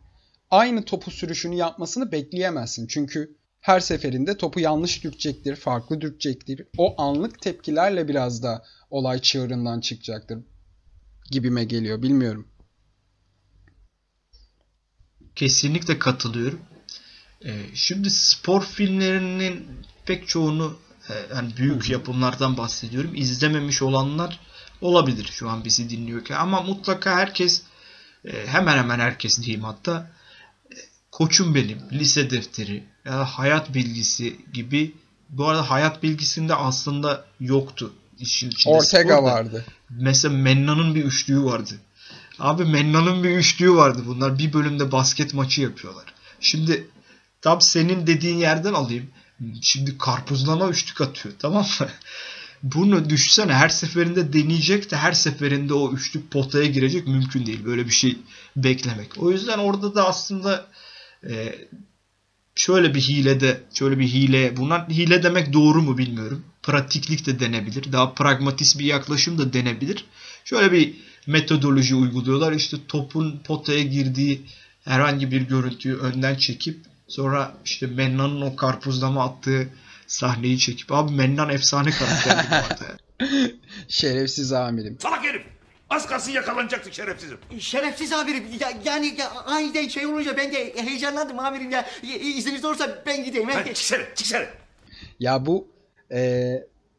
aynı 0.50 0.85
topu 0.85 1.11
sürüşünü 1.11 1.54
yapmasını 1.54 2.12
bekleyemezsin. 2.12 2.87
Çünkü 2.87 3.37
her 3.66 3.80
seferinde 3.80 4.37
topu 4.37 4.61
yanlış 4.61 5.04
dürtecektir, 5.04 5.56
farklı 5.56 6.00
dürtecektir. 6.00 6.62
O 6.78 7.02
anlık 7.02 7.42
tepkilerle 7.42 8.08
biraz 8.08 8.42
da 8.42 8.64
olay 8.90 9.18
çığırından 9.18 9.80
çıkacaktır 9.80 10.38
gibime 11.30 11.64
geliyor. 11.64 12.02
Bilmiyorum. 12.02 12.49
Kesinlikle 15.37 15.99
katılıyorum. 15.99 16.61
Ee, 17.44 17.62
şimdi 17.75 18.11
spor 18.11 18.64
filmlerinin 18.64 19.66
pek 20.04 20.28
çoğunu 20.28 20.78
e, 21.11 21.14
yani 21.35 21.56
büyük 21.56 21.90
yapımlardan 21.90 22.56
bahsediyorum. 22.56 23.12
İzlememiş 23.14 23.82
olanlar 23.82 24.40
olabilir 24.80 25.25
şu 25.25 25.49
an 25.49 25.64
bizi 25.64 25.90
dinliyorken 25.90 26.37
ama 26.37 26.61
mutlaka 26.61 27.16
herkes 27.16 27.62
e, 28.25 28.46
hemen 28.46 28.78
hemen 28.78 28.99
herkes 28.99 29.42
diyeyim 29.42 29.64
hatta 29.64 30.15
koçum 31.16 31.54
benim 31.54 31.78
lise 31.92 32.30
defteri 32.30 32.85
ya 33.04 33.12
da 33.12 33.25
hayat 33.25 33.75
bilgisi 33.75 34.37
gibi 34.52 34.94
bu 35.28 35.49
arada 35.49 35.70
hayat 35.70 36.02
bilgisinde 36.02 36.54
aslında 36.54 37.25
yoktu 37.40 37.92
işin 38.18 38.50
içinde. 38.50 38.75
Ortega 38.75 39.23
vardı. 39.23 39.64
Mesela 39.90 40.35
Menna'nın 40.35 40.94
bir 40.94 41.04
üçlüğü 41.04 41.44
vardı. 41.44 41.75
Abi 42.38 42.64
Menna'nın 42.64 43.25
bir 43.25 43.30
üçlüğü 43.30 43.75
vardı. 43.75 44.02
Bunlar 44.06 44.38
bir 44.38 44.52
bölümde 44.52 44.92
basket 44.92 45.35
maçı 45.35 45.62
yapıyorlar. 45.62 46.04
Şimdi 46.40 46.88
tam 47.40 47.61
senin 47.61 48.06
dediğin 48.06 48.37
yerden 48.37 48.75
alayım. 48.75 49.06
Şimdi 49.62 49.99
karpuzlama 49.99 50.68
üçlük 50.68 51.00
atıyor 51.00 51.35
tamam 51.38 51.66
mı? 51.80 51.87
Bunu 52.62 53.11
düşsene 53.11 53.54
her 53.54 53.68
seferinde 53.68 54.32
deneyecek 54.32 54.90
de 54.90 54.96
her 54.96 55.12
seferinde 55.12 55.75
o 55.75 55.92
üçlük 55.92 56.30
potaya 56.30 56.66
girecek 56.66 57.06
mümkün 57.06 57.46
değil. 57.46 57.64
Böyle 57.64 57.87
bir 57.87 57.90
şey 57.90 58.18
beklemek. 58.56 59.18
O 59.18 59.30
yüzden 59.30 59.58
orada 59.58 59.94
da 59.94 60.08
aslında 60.08 60.66
e, 61.30 61.54
şöyle 62.54 62.95
bir 62.95 63.00
hile 63.00 63.40
de 63.40 63.61
şöyle 63.75 63.99
bir 63.99 64.09
hile 64.09 64.56
buna 64.56 64.88
hile 64.88 65.23
demek 65.23 65.52
doğru 65.52 65.83
mu 65.83 65.99
bilmiyorum. 65.99 66.45
Pratiklik 66.62 67.26
de 67.26 67.40
denebilir. 67.40 67.92
Daha 67.92 68.14
pragmatist 68.14 68.78
bir 68.78 68.85
yaklaşım 68.85 69.38
da 69.38 69.52
denebilir. 69.52 70.04
Şöyle 70.45 70.73
bir 70.73 70.95
metodoloji 71.26 71.95
uyguluyorlar. 71.95 72.52
İşte 72.52 72.76
topun 72.88 73.40
potaya 73.45 73.83
girdiği 73.83 74.42
herhangi 74.85 75.30
bir 75.30 75.40
görüntüyü 75.40 75.97
önden 75.97 76.35
çekip 76.35 76.78
sonra 77.09 77.54
işte 77.64 77.87
Mennan'ın 77.87 78.40
o 78.40 78.56
karpuzlama 78.56 79.25
attığı 79.25 79.68
sahneyi 80.06 80.59
çekip 80.59 80.92
abi 80.92 81.12
Mennan 81.12 81.50
efsane 81.50 81.90
karakterdi 81.90 82.47
bu 82.50 82.54
arada. 82.54 82.97
Şerefsiz 83.88 84.52
amirim. 84.52 84.97
Salak 85.00 85.25
herif. 85.25 85.46
Az 85.90 86.07
kalsın 86.07 86.33
yakalanacaktık 86.33 86.95
şerefsizim. 86.95 87.38
Şerefsiz 87.59 88.12
amirim. 88.12 88.45
Ya, 88.61 88.73
yani 88.85 89.14
ya, 89.19 89.31
aniden 89.31 89.88
şey 89.88 90.07
olunca 90.07 90.37
ben 90.37 90.52
de 90.52 90.75
heyecanlandım 90.76 91.38
amirim 91.38 91.71
ya. 91.71 91.87
İzniniz 92.21 92.64
olursa 92.64 93.02
ben 93.07 93.25
gideyim. 93.25 93.49
Hadi 93.49 93.75
çıksana 93.75 94.02
çıksana. 94.14 94.45
Ya 95.21 95.47
bu 95.47 95.69
e, 96.12 96.52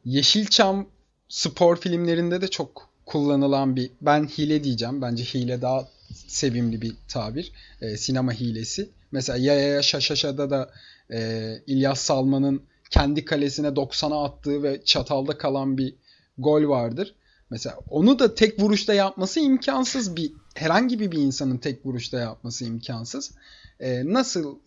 Yeşilçam 0.04 0.86
spor 1.28 1.80
filmlerinde 1.80 2.40
de 2.40 2.48
çok 2.48 2.88
kullanılan 3.06 3.76
bir 3.76 3.90
ben 4.00 4.26
hile 4.26 4.64
diyeceğim. 4.64 5.02
Bence 5.02 5.24
hile 5.24 5.62
daha 5.62 5.88
sevimli 6.26 6.82
bir 6.82 6.94
tabir. 7.08 7.52
E, 7.80 7.96
sinema 7.96 8.32
hilesi. 8.32 8.88
Mesela 9.12 9.38
Ya 9.38 9.54
Ya 9.54 9.68
Ya 9.68 9.82
Şaşaşa'da 9.82 10.50
da 10.50 10.70
e, 11.12 11.52
İlyas 11.66 12.00
Salman'ın 12.00 12.62
kendi 12.90 13.24
kalesine 13.24 13.66
90'a 13.66 14.24
attığı 14.24 14.62
ve 14.62 14.84
çatalda 14.84 15.38
kalan 15.38 15.78
bir 15.78 15.94
gol 16.38 16.68
vardır. 16.68 17.14
Mesela 17.50 17.78
onu 17.90 18.18
da 18.18 18.34
tek 18.34 18.60
vuruşta 18.60 18.94
yapması 18.94 19.40
imkansız 19.40 20.16
bir 20.16 20.32
herhangi 20.54 21.00
bir, 21.00 21.12
bir 21.12 21.18
insanın 21.18 21.58
tek 21.58 21.86
vuruşta 21.86 22.18
yapması 22.18 22.64
imkansız. 22.64 23.32
E, 23.80 24.12
nasıl 24.12 24.58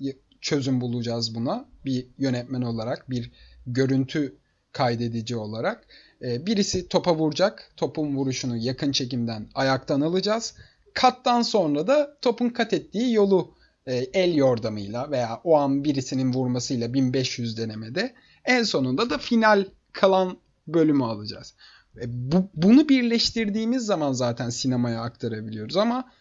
çözüm 0.41 0.81
bulacağız 0.81 1.35
buna 1.35 1.65
bir 1.85 2.07
yönetmen 2.17 2.61
olarak, 2.61 3.09
bir 3.09 3.31
görüntü 3.67 4.35
kaydedici 4.71 5.35
olarak? 5.35 5.87
E, 6.21 6.45
birisi 6.45 6.87
topa 6.87 7.15
vuracak, 7.15 7.71
topun 7.77 8.15
vuruşunu 8.15 8.57
yakın 8.57 8.91
çekimden 8.91 9.47
ayaktan 9.55 10.01
alacağız. 10.01 10.55
Kattan 10.93 11.41
sonra 11.41 11.87
da 11.87 12.17
topun 12.21 12.49
kat 12.49 12.73
ettiği 12.73 13.13
yolu 13.13 13.55
e, 13.85 13.95
el 13.95 14.35
yordamıyla 14.35 15.11
veya 15.11 15.41
o 15.43 15.57
an 15.57 15.83
birisinin 15.83 16.33
vurmasıyla 16.33 16.93
1500 16.93 17.57
denemede 17.57 18.13
en 18.45 18.63
sonunda 18.63 19.09
da 19.09 19.17
final 19.17 19.65
kalan 19.91 20.37
bölümü 20.67 21.03
alacağız. 21.03 21.53
E, 21.97 22.31
bu, 22.31 22.49
bunu 22.53 22.89
birleştirdiğimiz 22.89 23.85
zaman 23.85 24.11
zaten 24.13 24.49
sinemaya 24.49 25.01
aktarabiliyoruz 25.01 25.77
ama 25.77 26.11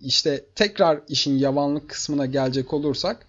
işte 0.00 0.44
tekrar 0.54 1.00
işin 1.08 1.38
yavanlık 1.38 1.90
kısmına 1.90 2.26
gelecek 2.26 2.72
olursak 2.72 3.26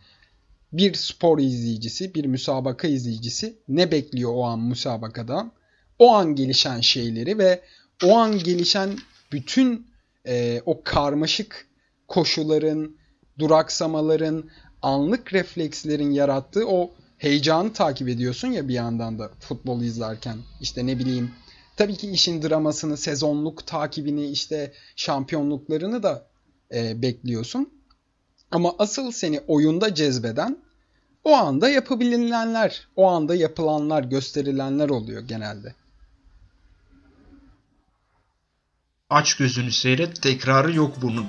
bir 0.73 0.93
spor 0.93 1.39
izleyicisi, 1.39 2.13
bir 2.13 2.25
müsabaka 2.25 2.87
izleyicisi 2.87 3.57
ne 3.67 3.91
bekliyor 3.91 4.31
o 4.33 4.43
an 4.43 4.59
müsabakadan? 4.59 5.51
O 5.99 6.13
an 6.13 6.35
gelişen 6.35 6.81
şeyleri 6.81 7.37
ve 7.37 7.61
o 8.03 8.17
an 8.17 8.39
gelişen 8.39 8.97
bütün 9.31 9.87
e, 10.27 10.61
o 10.65 10.83
karmaşık 10.83 11.67
koşuların, 12.07 12.97
duraksamaların, 13.39 14.49
anlık 14.81 15.33
reflekslerin 15.33 16.11
yarattığı 16.11 16.67
o 16.67 16.91
heyecanı 17.17 17.73
takip 17.73 18.09
ediyorsun 18.09 18.47
ya 18.47 18.67
bir 18.67 18.73
yandan 18.73 19.19
da 19.19 19.31
futbol 19.39 19.81
izlerken. 19.81 20.37
İşte 20.61 20.87
ne 20.87 20.99
bileyim 20.99 21.31
tabii 21.77 21.95
ki 21.95 22.11
işin 22.11 22.41
dramasını, 22.41 22.97
sezonluk 22.97 23.67
takibini, 23.67 24.25
işte 24.25 24.73
şampiyonluklarını 24.95 26.03
da 26.03 26.27
e, 26.73 27.01
bekliyorsun. 27.01 27.69
Ama 28.51 28.75
asıl 28.79 29.11
seni 29.11 29.39
oyunda 29.47 29.95
cezbeden 29.95 30.57
o 31.23 31.33
anda 31.33 31.69
yapabilinler, 31.69 32.87
o 32.95 33.07
anda 33.07 33.35
yapılanlar, 33.35 34.03
gösterilenler 34.03 34.89
oluyor 34.89 35.21
genelde. 35.21 35.75
Aç 39.09 39.33
gözünü 39.33 39.71
seyret, 39.71 40.21
tekrarı 40.21 40.75
yok 40.75 40.95
bunun 41.01 41.25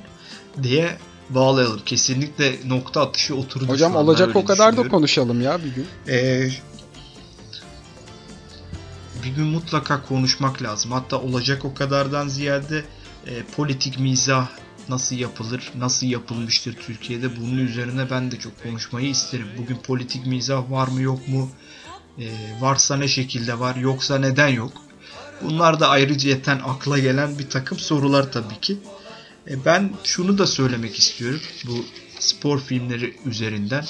diye 0.63 0.97
bağlayalım. 1.31 1.81
Kesinlikle 1.87 2.69
nokta 2.69 3.01
atışı 3.01 3.37
oturdu. 3.37 3.69
Hocam 3.69 3.97
olacak 3.97 4.37
o 4.37 4.45
kadar 4.45 4.77
da 4.77 4.89
konuşalım 4.89 5.41
ya 5.41 5.59
bir 5.65 5.75
gün. 5.75 5.87
Ee, 6.09 6.49
bir 9.29 9.35
gün 9.35 9.47
mutlaka 9.47 10.03
konuşmak 10.03 10.63
lazım. 10.63 10.93
Hatta 10.93 11.21
olacak 11.21 11.65
o 11.65 11.75
kadardan 11.75 12.29
ziyade 12.29 12.85
e, 13.27 13.43
politik 13.43 13.99
mizah 13.99 14.49
nasıl 14.89 15.17
yapılır, 15.17 15.73
nasıl 15.79 16.07
yapılmıştır 16.07 16.73
Türkiye'de 16.73 17.37
bunun 17.37 17.59
üzerine 17.59 18.11
ben 18.11 18.31
de 18.31 18.39
çok 18.39 18.63
konuşmayı 18.63 19.09
isterim. 19.09 19.47
Bugün 19.59 19.77
politik 19.77 20.27
mizah 20.27 20.71
var 20.71 20.89
mı 20.89 21.03
yok 21.03 21.29
mu? 21.29 21.51
E, 22.19 22.27
varsa 22.61 22.97
ne 22.97 23.09
şekilde 23.09 23.59
var, 23.59 23.77
yoksa 23.77 24.19
neden 24.19 24.49
yok? 24.49 24.73
Bunlar 25.43 25.81
da 25.81 25.89
ayrıca 25.89 26.39
akla 26.65 26.99
gelen 26.99 27.39
bir 27.39 27.51
takım 27.51 27.79
sorular 27.79 28.33
tabii 28.33 28.61
ki. 28.61 28.79
E, 29.51 29.65
ben 29.65 29.93
şunu 30.05 30.39
da 30.39 30.47
söylemek 30.47 30.99
istiyorum 30.99 31.41
bu 31.67 31.85
spor 32.19 32.61
filmleri 32.61 33.17
üzerinden. 33.27 33.85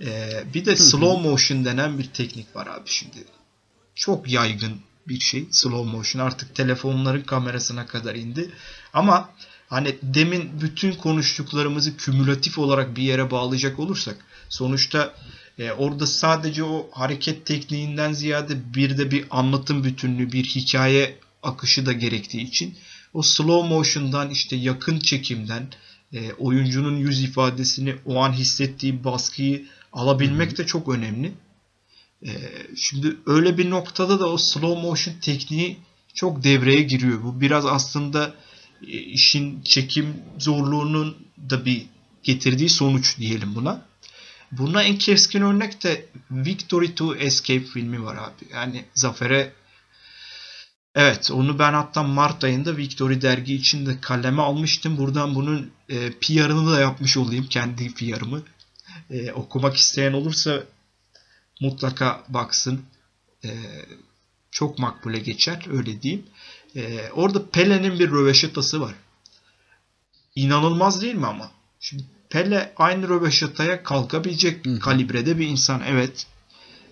E, 0.00 0.42
bir 0.54 0.64
de 0.64 0.76
slow 0.76 1.28
motion 1.28 1.64
denen 1.64 1.98
bir 1.98 2.04
teknik 2.04 2.56
var 2.56 2.66
abi 2.66 2.86
şimdi. 2.86 3.24
Çok 3.94 4.30
yaygın 4.30 4.80
bir 5.08 5.20
şey 5.20 5.46
slow 5.50 5.90
motion 5.96 6.26
artık 6.26 6.54
telefonların 6.54 7.22
kamerasına 7.22 7.86
kadar 7.86 8.14
indi. 8.14 8.50
Ama 8.92 9.30
hani 9.68 9.96
demin 10.02 10.60
bütün 10.60 10.92
konuştuklarımızı 10.92 11.96
kümülatif 11.96 12.58
olarak 12.58 12.96
bir 12.96 13.02
yere 13.02 13.30
bağlayacak 13.30 13.78
olursak 13.78 14.16
sonuçta 14.48 15.14
e, 15.58 15.72
orada 15.72 16.06
sadece 16.06 16.64
o 16.64 16.88
hareket 16.92 17.46
tekniğinden 17.46 18.12
ziyade 18.12 18.74
bir 18.74 18.98
de 18.98 19.10
bir 19.10 19.24
anlatım 19.30 19.84
bütünlüğü, 19.84 20.32
bir 20.32 20.44
hikaye 20.44 21.18
akışı 21.42 21.86
da 21.86 21.92
gerektiği 21.92 22.42
için 22.42 22.78
o 23.14 23.22
slow 23.22 23.68
motion'dan 23.68 24.30
işte 24.30 24.56
yakın 24.56 24.98
çekimden 24.98 25.68
e, 26.12 26.32
oyuncunun 26.32 26.96
yüz 26.96 27.24
ifadesini 27.24 27.94
o 28.06 28.22
an 28.22 28.32
hissettiği 28.32 29.04
baskıyı 29.04 29.66
alabilmek 29.92 30.58
de 30.58 30.66
çok 30.66 30.88
önemli. 30.88 31.32
E, 32.24 32.32
şimdi 32.76 33.16
öyle 33.26 33.58
bir 33.58 33.70
noktada 33.70 34.20
da 34.20 34.28
o 34.28 34.38
slow 34.38 34.82
motion 34.82 35.14
tekniği 35.20 35.78
çok 36.14 36.44
devreye 36.44 36.82
giriyor. 36.82 37.22
Bu 37.22 37.40
biraz 37.40 37.66
aslında 37.66 38.34
e, 38.82 38.98
işin 38.98 39.62
çekim 39.62 40.16
zorluğunun 40.38 41.16
da 41.50 41.64
bir 41.64 41.86
getirdiği 42.22 42.68
sonuç 42.68 43.18
diyelim 43.18 43.54
buna. 43.54 43.86
Buna 44.52 44.82
en 44.82 44.98
keskin 44.98 45.42
örnek 45.42 45.84
de 45.84 46.06
Victory 46.30 46.94
to 46.94 47.16
Escape 47.16 47.64
filmi 47.64 48.04
var 48.04 48.16
abi. 48.16 48.52
Yani 48.52 48.84
Zafer'e 48.94 49.52
Evet 50.94 51.30
onu 51.30 51.58
ben 51.58 51.72
hatta 51.72 52.02
Mart 52.02 52.44
ayında 52.44 52.76
Victory 52.76 53.22
dergi 53.22 53.54
için 53.54 53.86
de 53.86 54.00
kaleme 54.00 54.42
almıştım. 54.42 54.98
Buradan 54.98 55.34
bunun 55.34 55.70
e, 55.88 56.10
PR'ını 56.10 56.72
da 56.72 56.80
yapmış 56.80 57.16
olayım. 57.16 57.46
Kendi 57.46 57.94
PR'ımı. 57.94 58.42
E, 59.10 59.32
okumak 59.32 59.76
isteyen 59.76 60.12
olursa 60.12 60.64
mutlaka 61.60 62.24
baksın. 62.28 62.82
E, 63.44 63.50
çok 64.50 64.78
makbule 64.78 65.18
geçer 65.18 65.66
öyle 65.70 66.02
diyeyim. 66.02 66.26
E, 66.76 67.10
orada 67.10 67.50
Pele'nin 67.50 67.98
bir 67.98 68.10
röveşatası 68.10 68.80
var. 68.80 68.94
İnanılmaz 70.34 71.02
değil 71.02 71.14
mi 71.14 71.26
ama? 71.26 71.50
Şimdi 71.80 72.04
Pele 72.30 72.72
aynı 72.76 73.08
röveşataya 73.08 73.82
kalkabilecek 73.82 74.66
Hı. 74.66 74.78
kalibrede 74.78 75.38
bir 75.38 75.46
insan 75.46 75.82
evet. 75.86 76.26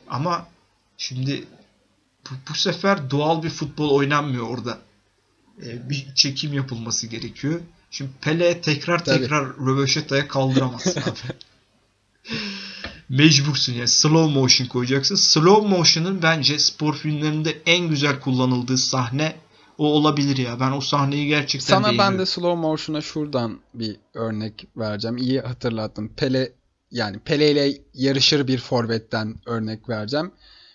Ama 0.09 0.47
şimdi 0.99 1.45
bu, 2.31 2.35
bu 2.51 2.55
sefer 2.55 3.11
doğal 3.11 3.43
bir 3.43 3.51
futbol 3.51 3.91
oynanmıyor 3.91 4.49
orada. 4.49 4.79
Ee, 5.63 5.91
bir 5.91 6.15
çekim 6.15 6.53
yapılması 6.53 7.07
gerekiyor. 7.07 7.61
Şimdi 7.91 8.11
Pele 8.21 8.61
tekrar 8.61 9.05
Tabii. 9.05 9.19
tekrar 9.19 9.47
röveşataya 9.57 10.29
kaldıramazsın 10.29 11.01
abi. 11.03 11.19
Mecbursun 13.13 13.73
yani 13.73 13.89
slow 13.89 14.41
motion 14.41 14.67
koyacaksın. 14.67 15.15
Slow 15.15 15.69
motion'ın 15.69 16.23
bence 16.23 16.59
spor 16.59 16.95
filmlerinde 16.95 17.63
en 17.67 17.89
güzel 17.89 18.21
kullanıldığı 18.21 18.79
sahne 18.79 19.37
o 19.79 19.87
olabilir 19.87 20.37
ya. 20.37 20.61
Ben 20.61 20.73
o 20.73 20.81
sahneyi 20.81 21.27
gerçekten 21.29 21.83
Sana 21.83 21.99
ben 21.99 22.19
de 22.19 22.27
slow 22.27 22.61
motion'a 22.61 23.01
şuradan 23.01 23.61
bir 23.75 23.97
örnek 24.15 24.67
vereceğim. 24.77 25.17
İyi 25.17 25.41
hatırlattın. 25.41 26.09
Pele 26.09 26.53
yani 26.91 27.19
Pele 27.19 27.51
ile 27.51 27.79
yarışır 27.95 28.49
bir 28.49 28.59
forvetten 28.59 29.35
örnek 29.47 29.89
vereceğim. 29.89 30.33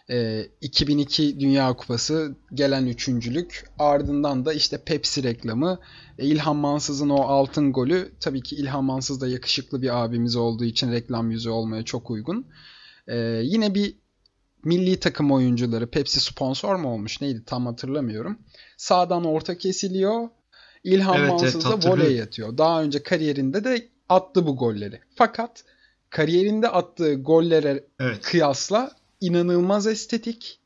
Ee, 0.09 0.47
2002 0.61 1.39
Dünya 1.39 1.73
Kupası 1.73 2.35
gelen 2.53 2.85
üçüncülük 2.85 3.65
ardından 3.79 4.45
da 4.45 4.53
işte 4.53 4.77
Pepsi 4.77 5.23
reklamı 5.23 5.79
e, 6.17 6.25
İlhan 6.25 6.55
Mansız'ın 6.55 7.09
o 7.09 7.21
altın 7.21 7.73
golü 7.73 8.11
tabii 8.19 8.43
ki 8.43 8.55
İlhan 8.55 8.83
Mansız 8.83 9.21
da 9.21 9.27
yakışıklı 9.27 9.81
bir 9.81 10.03
abimiz 10.03 10.35
olduğu 10.35 10.65
için 10.65 10.91
reklam 10.91 11.31
yüzü 11.31 11.49
olmaya 11.49 11.83
çok 11.83 12.11
uygun. 12.11 12.47
Ee, 13.07 13.17
yine 13.43 13.75
bir 13.75 13.95
milli 14.63 14.99
takım 14.99 15.31
oyuncuları 15.31 15.87
Pepsi 15.87 16.19
sponsor 16.19 16.75
mu 16.75 16.93
olmuş 16.93 17.21
neydi 17.21 17.43
tam 17.45 17.65
hatırlamıyorum. 17.65 18.37
Sağdan 18.77 19.25
orta 19.25 19.57
kesiliyor. 19.57 20.29
İlhan 20.83 21.17
Evet, 21.17 21.29
evet, 21.31 21.55
Mansız 21.55 21.65
da 21.65 21.91
voley 21.91 22.21
atıyor. 22.21 22.57
Daha 22.57 22.83
önce 22.83 23.03
kariyerinde 23.03 23.63
de 23.63 23.87
attı 24.09 24.47
bu 24.47 24.57
golleri. 24.57 25.01
Fakat 25.15 25.63
kariyerinde 26.09 26.69
attığı 26.69 27.13
gollere 27.13 27.87
Evet. 27.99 28.21
kıyasla 28.21 28.91
inanılmaz 29.21 29.87
estetik, 29.87 30.59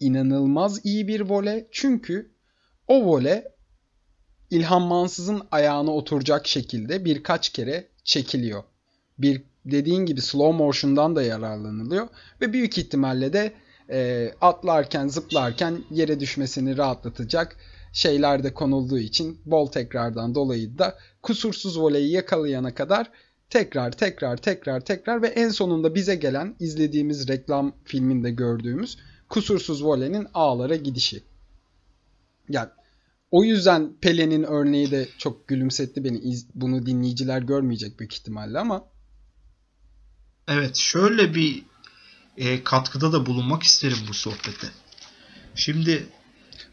inanılmaz 0.00 0.86
iyi 0.86 1.08
bir 1.08 1.20
voley. 1.20 1.66
Çünkü 1.70 2.30
o 2.88 3.04
voley 3.06 3.44
İlhan 4.50 4.82
Mansız'ın 4.82 5.42
ayağına 5.50 5.90
oturacak 5.90 6.46
şekilde 6.46 7.04
birkaç 7.04 7.48
kere 7.48 7.88
çekiliyor. 8.04 8.62
Bir 9.18 9.42
dediğin 9.64 10.06
gibi 10.06 10.20
slow 10.20 10.56
motion'dan 10.56 11.16
da 11.16 11.22
yararlanılıyor 11.22 12.08
ve 12.40 12.52
büyük 12.52 12.78
ihtimalle 12.78 13.32
de 13.32 13.52
e, 13.90 14.30
atlarken, 14.40 15.08
zıplarken 15.08 15.84
yere 15.90 16.20
düşmesini 16.20 16.76
rahatlatacak 16.76 17.56
şeyler 17.92 18.44
de 18.44 18.54
konulduğu 18.54 18.98
için 18.98 19.40
bol 19.44 19.66
tekrardan 19.66 20.34
dolayı 20.34 20.78
da 20.78 20.98
kusursuz 21.22 21.80
voleyi 21.80 22.12
yakalayana 22.12 22.74
kadar 22.74 23.10
tekrar 23.52 23.92
tekrar 23.92 24.36
tekrar 24.36 24.80
tekrar 24.80 25.22
ve 25.22 25.26
en 25.26 25.48
sonunda 25.48 25.94
bize 25.94 26.14
gelen 26.14 26.56
izlediğimiz 26.60 27.28
reklam 27.28 27.72
filminde 27.84 28.30
gördüğümüz 28.30 28.98
kusursuz 29.28 29.84
volenin 29.84 30.26
ağlara 30.34 30.76
gidişi. 30.76 31.22
Yani 32.48 32.68
o 33.30 33.44
yüzden 33.44 33.92
Pele'nin 34.00 34.42
örneği 34.42 34.90
de 34.90 35.08
çok 35.18 35.48
gülümsetti 35.48 36.04
beni. 36.04 36.36
Bunu 36.54 36.86
dinleyiciler 36.86 37.42
görmeyecek 37.42 37.98
büyük 37.98 38.14
ihtimalle 38.14 38.58
ama 38.58 38.84
Evet 40.48 40.76
şöyle 40.76 41.34
bir 41.34 41.62
e, 42.36 42.64
katkıda 42.64 43.12
da 43.12 43.26
bulunmak 43.26 43.62
isterim 43.62 43.98
bu 44.08 44.14
sohbete. 44.14 44.66
Şimdi 45.54 46.06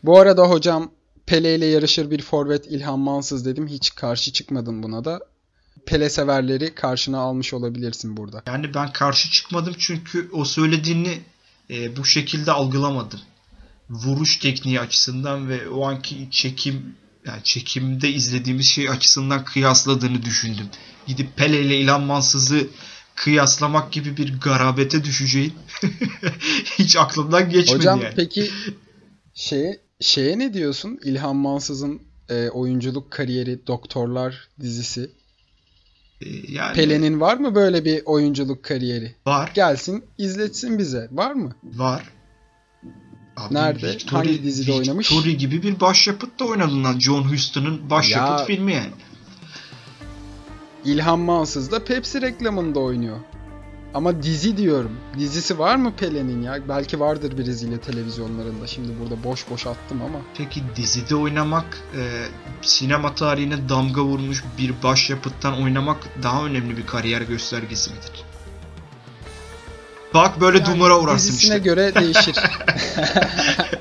bu 0.03 0.19
arada 0.19 0.49
hocam 0.49 0.91
Pele 1.25 1.55
ile 1.55 1.65
yarışır 1.65 2.11
bir 2.11 2.21
forvet 2.21 2.65
İlhan 2.67 2.99
Mansız 2.99 3.45
dedim. 3.45 3.67
Hiç 3.67 3.95
karşı 3.95 4.33
çıkmadım 4.33 4.83
buna 4.83 5.05
da. 5.05 5.28
Pele 5.85 6.09
severleri 6.09 6.75
karşına 6.75 7.19
almış 7.19 7.53
olabilirsin 7.53 8.17
burada. 8.17 8.43
yani 8.47 8.73
ben 8.73 8.93
karşı 8.93 9.31
çıkmadım 9.31 9.75
çünkü 9.77 10.29
o 10.33 10.45
söylediğini 10.45 11.19
e, 11.69 11.97
bu 11.97 12.05
şekilde 12.05 12.51
algılamadım. 12.51 13.19
Vuruş 13.89 14.37
tekniği 14.37 14.79
açısından 14.79 15.49
ve 15.49 15.69
o 15.69 15.85
anki 15.85 16.27
çekim 16.31 16.95
yani 17.25 17.43
çekimde 17.43 18.09
izlediğimiz 18.09 18.67
şey 18.67 18.89
açısından 18.89 19.43
kıyasladığını 19.43 20.23
düşündüm. 20.23 20.69
Gidip 21.07 21.37
Pele 21.37 21.61
ile 21.61 21.79
İlhan 21.79 22.03
Mansız'ı 22.03 22.67
kıyaslamak 23.15 23.91
gibi 23.91 24.17
bir 24.17 24.39
garabete 24.39 25.03
düşeceğin 25.03 25.53
hiç 26.79 26.95
aklımdan 26.95 27.49
geçmedi 27.49 27.79
Hocam 27.79 28.01
yani. 28.01 28.13
peki 28.15 28.49
şeye, 29.33 29.79
şeye 29.99 30.39
ne 30.39 30.53
diyorsun? 30.53 30.99
İlhan 31.03 31.35
Mansız'ın 31.35 32.01
e, 32.29 32.49
oyunculuk 32.49 33.11
kariyeri 33.11 33.67
Doktorlar 33.67 34.47
dizisi. 34.61 35.11
E, 36.21 36.29
yani 36.51 36.73
Pele'nin 36.75 37.19
var 37.19 37.37
mı 37.37 37.55
böyle 37.55 37.85
bir 37.85 38.01
oyunculuk 38.05 38.63
kariyeri? 38.63 39.15
var. 39.25 39.51
Gelsin 39.55 40.03
izletsin 40.17 40.77
bize. 40.77 41.07
Var 41.11 41.31
mı? 41.31 41.55
Var. 41.63 42.09
Abi 43.37 43.53
Nerede? 43.53 43.97
Hangi 44.05 44.43
dizide 44.43 44.73
oynamış? 44.73 45.11
Victory 45.11 45.37
gibi 45.37 45.63
bir 45.63 45.79
başyapıt 45.79 46.39
da 46.39 46.45
oynadı. 46.45 46.99
John 46.99 47.23
Huston'ın 47.23 47.89
başyapıt 47.89 48.39
Ya- 48.39 48.45
filmi 48.45 48.73
yani. 48.73 48.91
İlhan 50.85 51.19
Mansız 51.19 51.71
da 51.71 51.83
Pepsi 51.83 52.21
reklamında 52.21 52.79
oynuyor. 52.79 53.17
Ama 53.93 54.23
dizi 54.23 54.57
diyorum. 54.57 54.91
Dizisi 55.19 55.59
var 55.59 55.75
mı 55.75 55.93
Pele'nin 55.97 56.41
ya? 56.41 56.57
Belki 56.69 56.99
vardır 56.99 57.37
Brezilya 57.37 57.79
televizyonlarında. 57.81 58.67
Şimdi 58.67 58.89
burada 58.99 59.23
boş 59.23 59.49
boş 59.49 59.67
attım 59.67 60.01
ama. 60.01 60.19
Peki 60.37 60.61
dizide 60.75 61.15
oynamak, 61.15 61.65
e, 61.97 62.01
sinema 62.61 63.15
tarihine 63.15 63.69
damga 63.69 64.01
vurmuş 64.03 64.43
bir 64.57 64.73
başyapıttan 64.83 65.61
oynamak 65.63 65.97
daha 66.23 66.45
önemli 66.45 66.77
bir 66.77 66.85
kariyer 66.85 67.21
göstergesi 67.21 67.89
midir? 67.89 68.11
Bak 70.13 70.41
böyle 70.41 70.57
Yani 70.57 70.67
dumura 70.67 70.99
uğrarsın 70.99 71.27
dizisine 71.27 71.55
işte. 71.57 71.59
göre 71.69 71.95
değişir. 71.95 72.35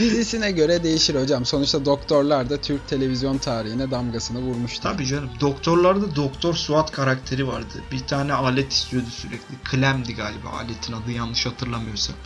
dizisine 0.00 0.50
göre 0.50 0.84
değişir 0.84 1.14
hocam. 1.14 1.44
Sonuçta 1.44 1.84
doktorlar 1.84 2.50
da 2.50 2.60
Türk 2.60 2.88
televizyon 2.88 3.38
tarihine 3.38 3.90
damgasını 3.90 4.38
vurmuştu. 4.38 4.82
Tabii 4.82 5.06
canım. 5.06 5.30
Doktorlarda 5.40 6.16
Doktor 6.16 6.54
Suat 6.54 6.92
karakteri 6.92 7.48
vardı. 7.48 7.82
Bir 7.92 8.00
tane 8.00 8.32
alet 8.32 8.72
istiyordu 8.72 9.08
sürekli. 9.10 9.54
Clem'di 9.70 10.14
galiba 10.14 10.48
aletin 10.48 10.92
adı 10.92 11.10
yanlış 11.10 11.46
hatırlamıyorsam. 11.46 12.16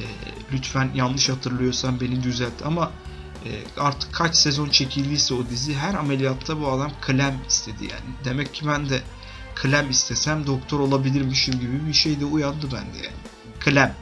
Ee, 0.00 0.04
lütfen 0.52 0.90
yanlış 0.94 1.28
hatırlıyorsan 1.28 2.00
beni 2.00 2.22
düzelt 2.22 2.62
ama 2.64 2.92
e, 3.44 3.80
artık 3.80 4.14
kaç 4.14 4.36
sezon 4.36 4.68
çekildiyse 4.68 5.34
o 5.34 5.48
dizi 5.50 5.74
her 5.74 5.94
ameliyatta 5.94 6.60
bu 6.60 6.68
adam 6.68 6.92
Clem 7.06 7.38
istedi 7.48 7.84
yani. 7.84 8.14
Demek 8.24 8.54
ki 8.54 8.66
ben 8.66 8.88
de 8.88 9.02
Clem 9.62 9.90
istesem 9.90 10.46
doktor 10.46 10.80
olabilirmişim 10.80 11.60
gibi 11.60 11.86
bir 11.86 11.92
şey 11.92 12.20
de 12.20 12.24
uyandı 12.24 12.66
bende 12.66 12.96
yani. 12.96 13.16
Clem. 13.64 13.94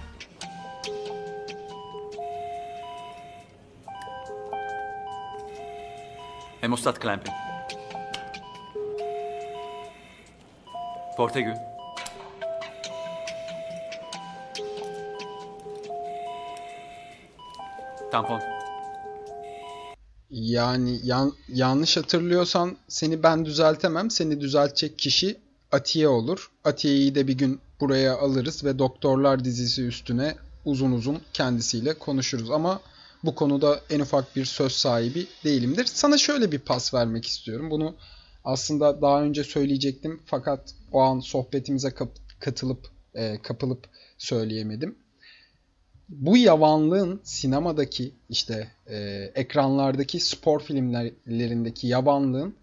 Hemostat 6.61 7.01
clamping. 7.03 7.35
Portegü. 11.17 11.55
Tampon. 18.13 18.41
Yani 20.31 21.01
yan- 21.05 21.33
yanlış 21.49 21.97
hatırlıyorsan 21.97 22.77
seni 22.89 23.23
ben 23.23 23.45
düzeltemem. 23.45 24.11
Seni 24.11 24.41
düzeltecek 24.41 24.99
kişi 24.99 25.37
Atiye 25.73 26.09
olur. 26.09 26.51
Atiye'yi 26.65 27.15
de 27.15 27.29
bir 27.29 27.39
gün 27.39 27.61
buraya 27.81 28.19
alırız 28.19 28.65
ve 28.65 28.79
Doktorlar 28.79 29.45
dizisi 29.45 29.87
üstüne 29.87 30.35
uzun 30.65 30.93
uzun 30.93 31.23
kendisiyle 31.33 31.95
konuşuruz. 31.95 32.51
Ama 32.51 32.81
Bu 33.25 33.35
konuda 33.35 33.81
en 33.91 34.01
ufak 34.01 34.37
bir 34.37 34.45
söz 34.45 34.73
sahibi 34.73 35.27
değilimdir. 35.45 35.85
Sana 35.85 36.19
şöyle 36.19 36.53
bir 36.53 36.59
pas 36.59 36.95
vermek 36.95 37.27
istiyorum. 37.27 37.71
Bunu 37.71 37.97
aslında 38.45 39.03
daha 39.03 39.23
önce 39.23 39.45
söyleyecektim 39.45 40.21
fakat 40.27 40.75
o 40.93 41.01
an 41.01 41.21
sohbetimize 41.21 41.95
katılıp 42.41 42.89
e, 43.15 43.43
kapılıp 43.43 43.89
söyleyemedim. 44.19 44.99
Bu 46.09 46.37
yavanlığın 46.37 47.21
sinemadaki 47.25 48.15
işte 48.29 48.71
e, 48.87 48.97
ekranlardaki 49.35 50.21
spor 50.21 50.61
filmlerindeki 50.61 51.87
yavanlığın 51.87 52.55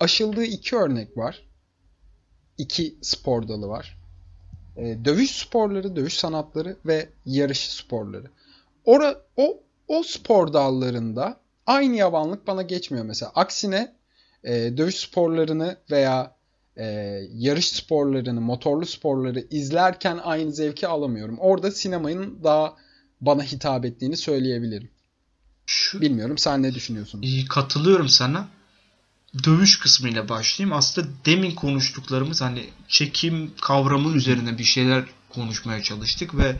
aşıldığı 0.00 0.44
iki 0.44 0.76
örnek 0.76 1.16
var. 1.16 1.46
İki 2.58 2.96
spor 3.02 3.48
dalı 3.48 3.68
var. 3.68 3.98
E, 4.76 5.04
dövüş 5.04 5.30
sporları, 5.30 5.96
dövüş 5.96 6.14
sanatları 6.14 6.76
ve 6.86 7.08
yarış 7.26 7.70
sporları. 7.70 8.26
Ora, 8.84 9.16
o, 9.36 9.62
o 9.88 10.02
spor 10.02 10.52
dallarında 10.52 11.40
aynı 11.66 11.96
yavanlık 11.96 12.46
bana 12.46 12.62
geçmiyor 12.62 13.04
mesela. 13.04 13.32
Aksine 13.34 13.92
e, 14.44 14.52
dövüş 14.76 14.94
sporlarını 14.94 15.76
veya 15.90 16.36
e, 16.76 16.84
yarış 17.34 17.68
sporlarını, 17.68 18.40
motorlu 18.40 18.86
sporları 18.86 19.46
izlerken 19.50 20.20
aynı 20.24 20.52
zevki 20.52 20.88
alamıyorum. 20.88 21.38
Orada 21.38 21.70
sinemanın 21.70 22.38
daha 22.44 22.76
bana 23.20 23.42
hitap 23.42 23.84
ettiğini 23.84 24.16
söyleyebilirim. 24.16 24.90
Şu, 25.66 26.00
Bilmiyorum 26.00 26.38
sen 26.38 26.62
ne 26.62 26.74
düşünüyorsun? 26.74 27.24
Katılıyorum 27.48 28.08
sana. 28.08 28.48
Dövüş 29.44 29.78
kısmıyla 29.78 30.28
başlayayım. 30.28 30.76
Aslında 30.76 31.08
demin 31.26 31.54
konuştuklarımız 31.54 32.40
hani 32.40 32.64
çekim 32.88 33.52
kavramı 33.60 34.16
üzerine 34.16 34.58
bir 34.58 34.64
şeyler 34.64 35.04
konuşmaya 35.28 35.82
çalıştık 35.82 36.38
ve 36.38 36.56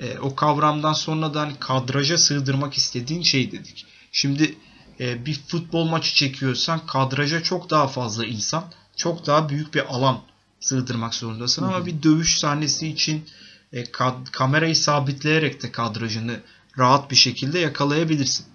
e, 0.00 0.18
o 0.18 0.34
kavramdan 0.34 0.92
sonra 0.92 1.34
da 1.34 1.40
hani 1.40 1.58
kadraja 1.58 2.18
sığdırmak 2.18 2.74
istediğin 2.74 3.22
şey 3.22 3.52
dedik. 3.52 3.86
Şimdi 4.12 4.54
e, 5.00 5.26
bir 5.26 5.40
futbol 5.48 5.84
maçı 5.84 6.14
çekiyorsan 6.14 6.86
kadraja 6.86 7.42
çok 7.42 7.70
daha 7.70 7.88
fazla 7.88 8.26
insan, 8.26 8.64
çok 8.96 9.26
daha 9.26 9.48
büyük 9.48 9.74
bir 9.74 9.94
alan 9.94 10.20
sığdırmak 10.60 11.14
zorundasın. 11.14 11.62
Hı 11.62 11.66
hı. 11.66 11.74
Ama 11.74 11.86
bir 11.86 12.02
dövüş 12.02 12.38
sahnesi 12.38 12.88
için 12.88 13.24
e, 13.72 13.82
kad- 13.82 14.30
kamerayı 14.30 14.76
sabitleyerek 14.76 15.62
de 15.62 15.72
kadrajını 15.72 16.40
rahat 16.78 17.10
bir 17.10 17.16
şekilde 17.16 17.58
yakalayabilirsin. 17.58 18.46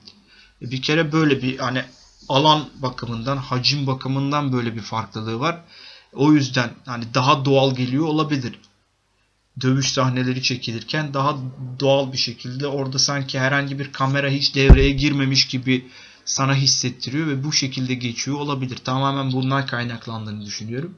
E, 0.61 0.71
bir 0.71 0.81
kere 0.81 1.11
böyle 1.11 1.41
bir 1.41 1.59
hani 1.59 1.83
alan 2.29 2.69
bakımından, 2.75 3.37
hacim 3.37 3.87
bakımından 3.87 4.53
böyle 4.53 4.75
bir 4.75 4.81
farklılığı 4.81 5.39
var. 5.39 5.61
O 6.13 6.33
yüzden 6.33 6.71
hani 6.85 7.13
daha 7.13 7.45
doğal 7.45 7.75
geliyor 7.75 8.05
olabilir. 8.05 8.59
Dövüş 9.61 9.91
sahneleri 9.91 10.43
çekilirken 10.43 11.13
daha 11.13 11.37
doğal 11.79 12.13
bir 12.13 12.17
şekilde 12.17 12.67
orada 12.67 12.99
sanki 12.99 13.39
herhangi 13.39 13.79
bir 13.79 13.91
kamera 13.91 14.29
hiç 14.29 14.55
devreye 14.55 14.91
girmemiş 14.91 15.47
gibi 15.47 15.85
sana 16.25 16.55
hissettiriyor 16.55 17.27
ve 17.27 17.43
bu 17.43 17.53
şekilde 17.53 17.93
geçiyor 17.93 18.37
olabilir. 18.37 18.77
Tamamen 18.77 19.31
bundan 19.31 19.65
kaynaklandığını 19.65 20.45
düşünüyorum. 20.45 20.97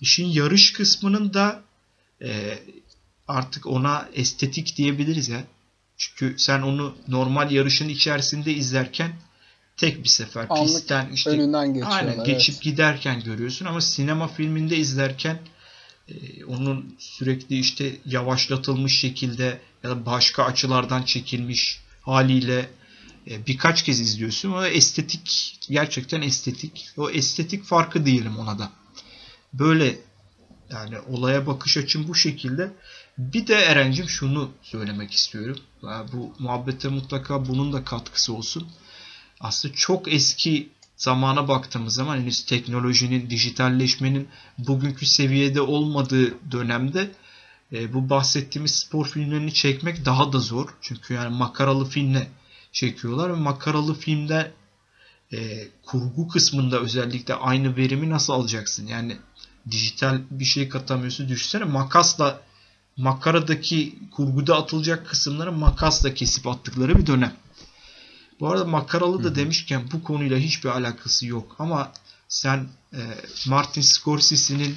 İşin 0.00 0.26
yarış 0.26 0.72
kısmının 0.72 1.34
da 1.34 1.62
e, 2.22 2.58
artık 3.28 3.66
ona 3.66 4.08
estetik 4.14 4.76
diyebiliriz 4.76 5.28
ya. 5.28 5.44
Çünkü 5.96 6.38
sen 6.38 6.62
onu 6.62 6.94
normal 7.08 7.50
yarışın 7.50 7.88
içerisinde 7.88 8.54
izlerken 8.54 9.12
tek 9.76 10.04
bir 10.04 10.08
sefer 10.08 10.46
Anlık 10.48 10.66
pistten 10.66 11.10
işte. 11.12 11.30
Aynen 11.84 12.24
geçip 12.24 12.54
evet. 12.54 12.62
giderken 12.62 13.22
görüyorsun 13.22 13.66
ama 13.66 13.80
sinema 13.80 14.28
filminde 14.28 14.76
izlerken 14.76 15.38
onun 16.48 16.96
sürekli 16.98 17.58
işte 17.58 17.96
yavaşlatılmış 18.04 18.98
şekilde 18.98 19.60
ya 19.82 19.90
da 19.90 20.06
başka 20.06 20.44
açılardan 20.44 21.02
çekilmiş 21.02 21.80
haliyle 22.02 22.70
e, 23.30 23.46
birkaç 23.46 23.82
kez 23.82 24.00
izliyorsun. 24.00 24.52
O 24.52 24.64
estetik 24.64 25.56
gerçekten 25.70 26.22
estetik. 26.22 26.88
O 26.96 27.10
estetik 27.10 27.64
farkı 27.64 28.06
diyelim 28.06 28.38
ona 28.38 28.58
da. 28.58 28.72
Böyle 29.52 29.98
yani 30.70 30.98
olaya 31.00 31.46
bakış 31.46 31.76
açım 31.76 32.08
bu 32.08 32.14
şekilde. 32.14 32.72
Bir 33.18 33.46
de 33.46 33.54
Eren'cim 33.54 34.08
şunu 34.08 34.50
söylemek 34.62 35.12
istiyorum. 35.12 35.58
Bu 36.12 36.34
muhabbete 36.38 36.88
mutlaka 36.88 37.48
bunun 37.48 37.72
da 37.72 37.84
katkısı 37.84 38.34
olsun. 38.34 38.68
Aslında 39.40 39.74
çok 39.74 40.12
eski 40.12 40.68
zamana 40.96 41.48
baktığımız 41.48 41.94
zaman 41.94 42.16
henüz 42.16 42.44
teknolojinin, 42.44 43.30
dijitalleşmenin 43.30 44.28
bugünkü 44.58 45.06
seviyede 45.06 45.60
olmadığı 45.60 46.52
dönemde 46.52 47.10
e, 47.72 47.94
bu 47.94 48.10
bahsettiğimiz 48.10 48.74
spor 48.74 49.06
filmlerini 49.06 49.54
çekmek 49.54 50.04
daha 50.04 50.32
da 50.32 50.38
zor. 50.38 50.68
Çünkü 50.80 51.14
yani 51.14 51.36
makaralı 51.36 51.84
filmle 51.84 52.28
çekiyorlar 52.72 53.30
ve 53.30 53.36
makaralı 53.36 53.94
filmde 53.94 54.52
e, 55.32 55.68
kurgu 55.82 56.28
kısmında 56.28 56.80
özellikle 56.80 57.34
aynı 57.34 57.76
verimi 57.76 58.10
nasıl 58.10 58.32
alacaksın? 58.32 58.86
Yani 58.86 59.16
dijital 59.70 60.20
bir 60.30 60.44
şey 60.44 60.68
katamıyorsun. 60.68 61.28
Düşünsene 61.28 61.64
makasla 61.64 62.40
makaradaki 62.96 63.98
kurguda 64.10 64.56
atılacak 64.56 65.06
kısımları 65.06 65.52
makasla 65.52 66.14
kesip 66.14 66.46
attıkları 66.46 66.98
bir 66.98 67.06
dönem. 67.06 67.32
Bu 68.40 68.48
arada 68.48 68.64
makaralı 68.64 69.24
da 69.24 69.34
demişken 69.34 69.82
bu 69.92 70.04
konuyla 70.04 70.38
hiçbir 70.38 70.68
alakası 70.68 71.26
yok. 71.26 71.56
Ama 71.58 71.92
sen 72.28 72.68
e, 72.92 73.00
Martin 73.46 73.80
Scorsese'nin 73.80 74.74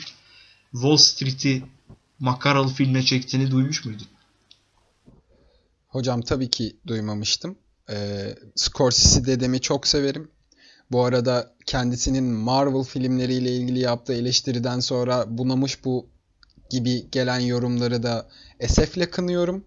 Wall 0.71 0.97
Street'i 0.97 1.63
makaralı 2.19 2.69
filme 2.69 3.03
çektiğini 3.03 3.51
duymuş 3.51 3.85
muydun? 3.85 4.07
Hocam 5.87 6.21
tabii 6.21 6.49
ki 6.49 6.77
duymamıştım. 6.87 7.57
E, 7.89 8.27
Scorsese 8.55 9.25
dedemi 9.25 9.61
çok 9.61 9.87
severim. 9.87 10.31
Bu 10.91 11.05
arada 11.05 11.55
kendisinin 11.65 12.23
Marvel 12.23 12.83
filmleriyle 12.83 13.55
ilgili 13.55 13.79
yaptığı 13.79 14.13
eleştiriden 14.13 14.79
sonra 14.79 15.37
bunamış 15.37 15.85
bu 15.85 16.09
gibi 16.69 17.09
gelen 17.11 17.39
yorumları 17.39 18.03
da 18.03 18.29
esefle 18.59 19.09
kınıyorum. 19.09 19.65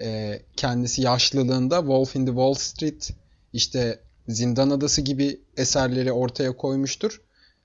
E, 0.00 0.42
kendisi 0.56 1.02
yaşlılığında 1.02 1.78
Wolf 1.78 2.16
in 2.16 2.26
the 2.26 2.30
Wall 2.32 2.54
Street, 2.54 3.10
işte 3.52 4.00
Zindan 4.28 4.70
Adası 4.70 5.00
gibi 5.00 5.40
eserleri 5.56 6.12
ortaya 6.12 6.56
koymuştur. 6.56 7.20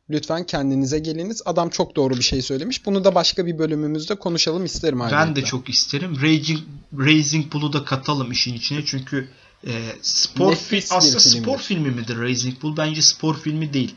Lütfen 0.10 0.43
kendinize 0.45 1.00
geliniz. 1.00 1.41
Adam 1.45 1.69
çok 1.69 1.95
doğru 1.95 2.17
bir 2.17 2.21
şey 2.21 2.41
söylemiş. 2.41 2.86
Bunu 2.86 3.04
da 3.04 3.15
başka 3.15 3.45
bir 3.45 3.60
bölümümüzde 3.60 4.15
konuşalım 4.15 4.65
isterim. 4.65 5.00
Ben 5.00 5.06
ayrıca. 5.06 5.36
de 5.36 5.41
çok 5.41 5.69
isterim. 5.69 6.21
Raising, 6.21 6.60
Raising 6.97 7.54
Bull'u 7.54 7.73
da 7.73 7.84
katalım 7.84 8.32
işin 8.32 8.54
içine. 8.54 8.86
Çünkü 8.86 9.28
e, 9.67 9.71
spor 10.02 10.56
fi 10.56 10.84
aslında 10.89 11.19
spor 11.19 11.58
filmi 11.58 11.91
midir 11.91 12.17
Raising 12.17 12.62
Bull? 12.62 12.78
Bence 12.78 13.02
spor 13.02 13.38
filmi 13.39 13.73
değil. 13.73 13.95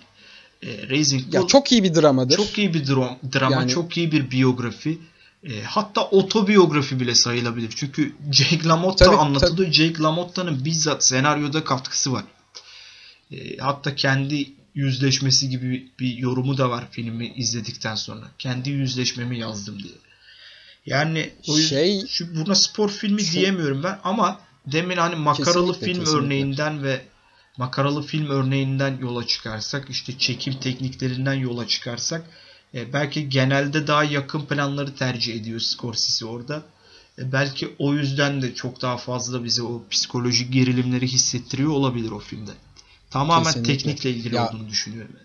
E, 0.63 0.89
Raising 0.89 1.27
Bull 1.27 1.35
ya 1.35 1.47
çok 1.47 1.73
iyi 1.73 1.85
bir 1.85 1.95
dramadır. 1.95 2.37
Çok 2.37 2.59
iyi 2.59 2.75
bir 2.75 2.87
dram, 2.87 3.19
drama, 3.35 3.55
yani... 3.55 3.71
çok 3.71 3.97
iyi 3.97 4.13
bir 4.13 4.31
biyografi. 4.31 4.99
E, 5.45 5.63
hatta 5.63 6.05
otobiyografi 6.05 7.01
bile 7.01 7.15
sayılabilir. 7.15 7.73
Çünkü 7.77 8.15
Jake 8.33 8.69
LaMotta 8.69 9.05
tabii, 9.05 9.17
anlatılıyor. 9.17 9.57
Tabii. 9.57 9.73
Jake 9.73 10.03
LaMotta'nın 10.03 10.65
bizzat 10.65 11.05
senaryoda 11.05 11.65
katkısı 11.65 12.13
var. 12.13 12.25
E, 13.33 13.57
hatta 13.57 13.95
kendi 13.95 14.53
yüzleşmesi 14.75 15.49
gibi 15.49 15.89
bir 15.99 16.17
yorumu 16.17 16.59
da 16.59 16.71
var 16.71 16.89
filmi 16.91 17.33
izledikten 17.37 17.95
sonra. 17.95 18.27
Kendi 18.39 18.71
yüzleşmemi 18.71 19.39
yazdım 19.39 19.83
diye. 19.83 19.93
Yani 20.87 21.31
o 21.49 21.59
şey, 21.59 22.07
şu 22.07 22.37
buna 22.37 22.55
spor 22.55 22.89
filmi 22.89 23.23
şu, 23.23 23.33
diyemiyorum 23.33 23.83
ben 23.83 23.99
ama 24.05 24.41
demin 24.67 24.97
hani 24.97 25.17
makaralı 25.17 25.73
film 25.73 25.87
kesinlikle. 25.87 26.11
örneğinden 26.13 26.83
ve 26.83 27.03
makaralı 27.57 28.03
film 28.03 28.31
örneğinden 28.31 28.99
yola 29.01 29.27
çıkarsak 29.27 29.91
işte 29.91 30.19
çekim 30.19 30.55
tekniklerinden 30.61 31.35
yola 31.35 31.67
çıkarsak 31.67 32.25
e, 32.75 32.93
belki 32.93 33.29
genelde 33.29 33.87
daha 33.87 34.05
yakın 34.05 34.41
planları 34.41 34.95
tercih 34.95 35.35
ediyor 35.35 35.61
Scorsese 35.61 36.27
orada. 36.27 36.63
E, 37.19 37.33
belki 37.33 37.75
o 37.79 37.95
yüzden 37.95 38.43
de 38.43 38.55
çok 38.55 38.83
daha 38.83 38.97
fazla 38.97 39.45
bize 39.45 39.63
o 39.63 39.83
psikolojik 39.91 40.53
gerilimleri 40.53 41.07
hissettiriyor 41.07 41.71
olabilir 41.71 42.11
o 42.11 42.19
filmde. 42.19 42.51
Tamamen 43.11 43.45
Kesinlikle. 43.45 43.77
teknikle 43.77 44.11
ilgili 44.11 44.35
ya, 44.35 44.49
olduğunu 44.49 44.69
düşünüyorum. 44.69 45.17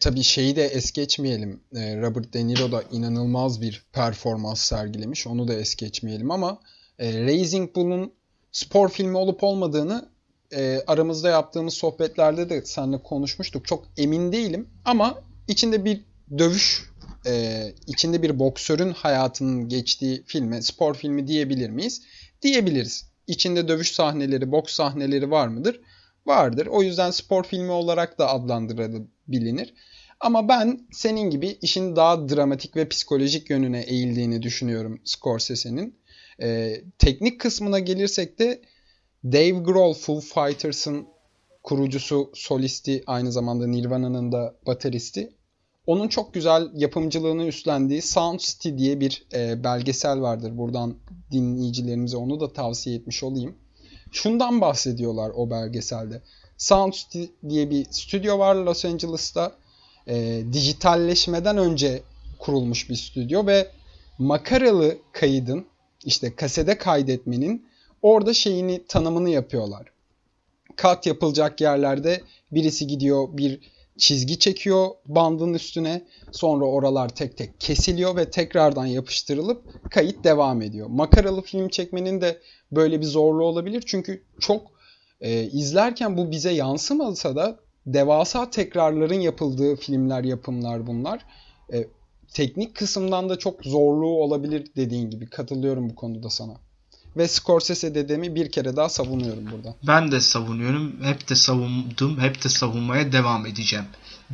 Tabii 0.00 0.22
şeyi 0.22 0.56
de 0.56 0.64
es 0.64 0.92
geçmeyelim. 0.92 1.60
E, 1.74 1.96
Robert 2.00 2.34
De 2.34 2.46
Niro 2.46 2.72
da 2.72 2.82
inanılmaz 2.92 3.60
bir 3.60 3.84
performans 3.92 4.60
sergilemiş. 4.60 5.26
Onu 5.26 5.48
da 5.48 5.54
es 5.54 5.76
geçmeyelim 5.76 6.30
ama 6.30 6.58
e, 6.98 7.24
Raising 7.24 7.76
Bull'un 7.76 8.12
spor 8.52 8.88
filmi 8.88 9.16
olup 9.16 9.42
olmadığını 9.42 10.08
e, 10.52 10.82
aramızda 10.86 11.28
yaptığımız 11.28 11.74
sohbetlerde 11.74 12.50
de 12.50 12.64
seninle 12.64 13.02
konuşmuştuk. 13.02 13.66
Çok 13.66 13.84
emin 13.96 14.32
değilim 14.32 14.68
ama 14.84 15.18
içinde 15.48 15.84
bir 15.84 16.00
dövüş, 16.38 16.82
e, 17.26 17.62
içinde 17.86 18.22
bir 18.22 18.38
boksörün 18.38 18.90
hayatının 18.90 19.68
geçtiği 19.68 20.22
filme 20.26 20.62
spor 20.62 20.94
filmi 20.94 21.26
diyebilir 21.26 21.70
miyiz? 21.70 22.02
Diyebiliriz. 22.42 23.12
İçinde 23.26 23.68
dövüş 23.68 23.92
sahneleri, 23.92 24.52
boks 24.52 24.74
sahneleri 24.74 25.30
var 25.30 25.48
mıdır? 25.48 25.80
Vardır. 26.26 26.66
O 26.66 26.82
yüzden 26.82 27.10
spor 27.10 27.44
filmi 27.44 27.70
olarak 27.70 28.18
da 28.18 28.28
adlandırılabilir. 28.28 29.74
Ama 30.20 30.48
ben 30.48 30.80
senin 30.92 31.30
gibi 31.30 31.48
işin 31.62 31.96
daha 31.96 32.28
dramatik 32.28 32.76
ve 32.76 32.88
psikolojik 32.88 33.50
yönüne 33.50 33.80
eğildiğini 33.80 34.42
düşünüyorum 34.42 35.00
Scorsese'nin. 35.04 35.98
Ee, 36.42 36.80
teknik 36.98 37.40
kısmına 37.40 37.78
gelirsek 37.78 38.38
de 38.38 38.62
Dave 39.24 39.50
Grohl 39.50 39.94
Foo 39.94 40.20
Fighters'ın 40.20 41.06
kurucusu, 41.62 42.30
solisti, 42.34 43.02
aynı 43.06 43.32
zamanda 43.32 43.66
Nirvana'nın 43.66 44.32
da 44.32 44.54
bateristi. 44.66 45.32
Onun 45.86 46.08
çok 46.08 46.34
güzel 46.34 46.70
yapımcılığını 46.74 47.46
üstlendiği 47.46 48.02
Sound 48.02 48.40
City 48.40 48.68
diye 48.76 49.00
bir 49.00 49.26
e, 49.34 49.64
belgesel 49.64 50.20
vardır. 50.20 50.58
Buradan 50.58 50.94
dinleyicilerimize 51.32 52.16
onu 52.16 52.40
da 52.40 52.52
tavsiye 52.52 52.96
etmiş 52.96 53.22
olayım. 53.22 53.54
Şundan 54.12 54.60
bahsediyorlar 54.60 55.32
o 55.36 55.50
belgeselde. 55.50 56.22
Sound 56.58 56.92
City 56.92 57.24
diye 57.48 57.70
bir 57.70 57.84
stüdyo 57.90 58.38
var 58.38 58.54
Los 58.54 58.84
Angeles'ta. 58.84 59.52
E, 60.08 60.42
dijitalleşmeden 60.52 61.58
önce 61.58 62.02
kurulmuş 62.38 62.90
bir 62.90 62.94
stüdyo 62.94 63.46
ve 63.46 63.68
makaralı 64.18 64.98
kaydın 65.12 65.66
işte 66.04 66.36
kasede 66.36 66.78
kaydetmenin 66.78 67.66
orada 68.02 68.34
şeyini 68.34 68.86
tanımını 68.88 69.30
yapıyorlar. 69.30 69.92
Kat 70.76 71.06
yapılacak 71.06 71.60
yerlerde 71.60 72.20
birisi 72.52 72.86
gidiyor 72.86 73.28
bir 73.32 73.60
çizgi 73.98 74.38
çekiyor 74.38 74.88
bandın 75.06 75.54
üstüne. 75.54 76.02
Sonra 76.32 76.64
oralar 76.64 77.08
tek 77.08 77.36
tek 77.36 77.60
kesiliyor 77.60 78.16
ve 78.16 78.30
tekrardan 78.30 78.86
yapıştırılıp 78.86 79.90
kayıt 79.90 80.24
devam 80.24 80.62
ediyor. 80.62 80.86
Makaralı 80.86 81.42
film 81.42 81.68
çekmenin 81.68 82.20
de 82.20 82.38
böyle 82.72 83.00
bir 83.00 83.06
zorluğu 83.06 83.44
olabilir. 83.44 83.82
Çünkü 83.86 84.22
çok 84.40 84.66
e, 85.20 85.42
izlerken 85.42 86.16
bu 86.16 86.30
bize 86.30 86.50
yansımasa 86.50 87.36
da 87.36 87.60
devasa 87.86 88.50
tekrarların 88.50 89.20
yapıldığı 89.20 89.76
filmler, 89.76 90.24
yapımlar 90.24 90.86
bunlar. 90.86 91.26
E, 91.72 91.86
teknik 92.34 92.76
kısımdan 92.76 93.28
da 93.28 93.38
çok 93.38 93.64
zorluğu 93.64 94.22
olabilir 94.22 94.66
dediğin 94.76 95.10
gibi. 95.10 95.26
Katılıyorum 95.30 95.90
bu 95.90 95.94
konuda 95.94 96.30
sana. 96.30 96.52
Ve 97.16 97.28
Scorsese 97.28 97.94
dedemi 97.94 98.34
bir 98.34 98.52
kere 98.52 98.76
daha 98.76 98.88
savunuyorum 98.88 99.50
burada. 99.52 99.74
Ben 99.86 100.12
de 100.12 100.20
savunuyorum. 100.20 101.04
Hep 101.04 101.28
de 101.28 101.34
savundum. 101.34 102.20
Hep 102.20 102.44
de 102.44 102.48
savunmaya 102.48 103.12
devam 103.12 103.46
edeceğim. 103.46 103.84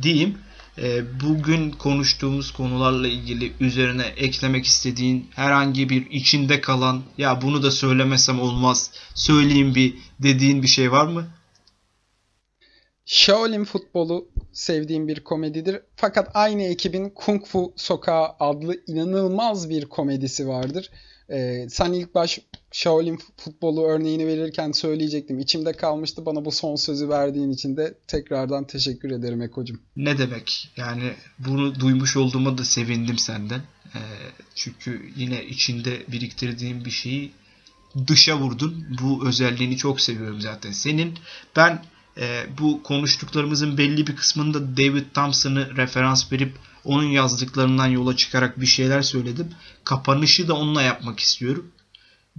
Diyeyim. 0.01 0.37
E, 0.77 1.19
bugün 1.21 1.71
konuştuğumuz 1.71 2.51
konularla 2.51 3.07
ilgili 3.07 3.53
üzerine 3.59 4.05
eklemek 4.17 4.65
istediğin 4.65 5.27
herhangi 5.35 5.89
bir 5.89 6.11
içinde 6.11 6.61
kalan 6.61 7.01
ya 7.17 7.41
bunu 7.41 7.63
da 7.63 7.71
söylemesem 7.71 8.39
olmaz 8.39 8.91
söyleyeyim 9.15 9.75
bir 9.75 9.95
dediğin 10.19 10.63
bir 10.63 10.67
şey 10.67 10.91
var 10.91 11.05
mı? 11.05 11.27
Shaolin 13.05 13.63
futbolu 13.63 14.27
sevdiğim 14.53 15.07
bir 15.07 15.19
komedidir. 15.19 15.81
Fakat 15.95 16.31
aynı 16.33 16.61
ekibin 16.61 17.09
Kung 17.09 17.45
Fu 17.45 17.73
Sokağı 17.75 18.27
adlı 18.39 18.75
inanılmaz 18.87 19.69
bir 19.69 19.85
komedisi 19.85 20.47
vardır. 20.47 20.89
Ee, 21.31 21.67
sen 21.69 21.93
ilk 21.93 22.15
baş 22.15 22.39
Shaolin 22.71 23.19
futbolu 23.37 23.85
örneğini 23.85 24.27
verirken 24.27 24.71
söyleyecektim. 24.71 25.39
İçimde 25.39 25.73
kalmıştı. 25.73 26.25
Bana 26.25 26.45
bu 26.45 26.51
son 26.51 26.75
sözü 26.75 27.09
verdiğin 27.09 27.51
için 27.51 27.77
de 27.77 27.93
tekrardan 28.07 28.67
teşekkür 28.67 29.11
ederim 29.11 29.41
Eko'cum. 29.41 29.81
Ne 29.95 30.17
demek? 30.17 30.71
Yani 30.77 31.13
bunu 31.39 31.79
duymuş 31.79 32.17
olduğuma 32.17 32.57
da 32.57 32.65
sevindim 32.65 33.17
senden. 33.17 33.61
Ee, 33.95 33.99
çünkü 34.55 35.11
yine 35.15 35.45
içinde 35.45 36.03
biriktirdiğim 36.07 36.85
bir 36.85 36.91
şeyi 36.91 37.31
dışa 38.07 38.39
vurdun. 38.39 38.97
Bu 39.01 39.27
özelliğini 39.27 39.77
çok 39.77 40.01
seviyorum 40.01 40.41
zaten. 40.41 40.71
Senin 40.71 41.13
ben 41.55 41.83
e, 42.17 42.45
bu 42.59 42.83
konuştuklarımızın 42.83 43.77
belli 43.77 44.07
bir 44.07 44.15
kısmında 44.15 44.77
David 44.77 45.05
Thompson'ı 45.13 45.77
referans 45.77 46.31
verip 46.31 46.53
onun 46.89 47.03
yazdıklarından 47.03 47.87
yola 47.87 48.15
çıkarak 48.15 48.61
bir 48.61 48.65
şeyler 48.65 49.01
söyledim. 49.01 49.47
Kapanışı 49.83 50.47
da 50.47 50.53
onunla 50.53 50.81
yapmak 50.81 51.19
istiyorum. 51.19 51.71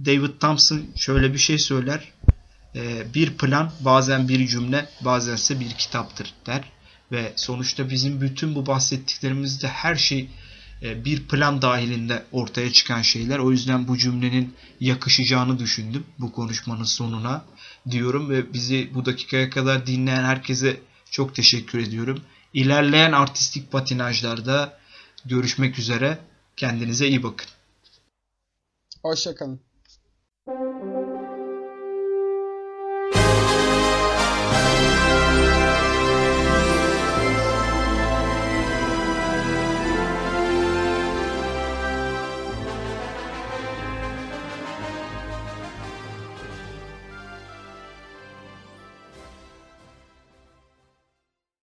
David 0.05 0.39
Thompson 0.39 0.81
şöyle 0.95 1.33
bir 1.33 1.37
şey 1.37 1.59
söyler. 1.59 2.11
E, 2.75 3.13
bir 3.13 3.37
plan 3.37 3.71
bazen 3.79 4.27
bir 4.27 4.47
cümle 4.47 4.89
bazense 5.01 5.59
bir 5.59 5.69
kitaptır 5.69 6.33
der. 6.45 6.63
Ve 7.11 7.33
sonuçta 7.35 7.89
bizim 7.89 8.21
bütün 8.21 8.55
bu 8.55 8.65
bahsettiklerimizde 8.65 9.67
her 9.67 9.95
şey 9.95 10.29
e, 10.83 11.05
bir 11.05 11.27
plan 11.27 11.61
dahilinde 11.61 12.25
ortaya 12.31 12.71
çıkan 12.71 13.01
şeyler. 13.01 13.39
O 13.39 13.51
yüzden 13.51 13.87
bu 13.87 13.97
cümlenin 13.97 14.53
yakışacağını 14.79 15.59
düşündüm 15.59 16.03
bu 16.19 16.31
konuşmanın 16.31 16.83
sonuna 16.83 17.45
diyorum 17.89 18.29
ve 18.29 18.53
bizi 18.53 18.89
bu 18.93 19.05
dakikaya 19.05 19.49
kadar 19.49 19.87
dinleyen 19.87 20.23
herkese 20.23 20.79
çok 21.11 21.35
teşekkür 21.35 21.79
ediyorum. 21.79 22.21
İlerleyen 22.53 23.11
artistik 23.11 23.71
patinajlarda 23.71 24.77
görüşmek 25.25 25.79
üzere. 25.79 26.17
Kendinize 26.57 27.07
iyi 27.07 27.23
bakın. 27.23 27.47
Hoşçakalın. 29.01 29.59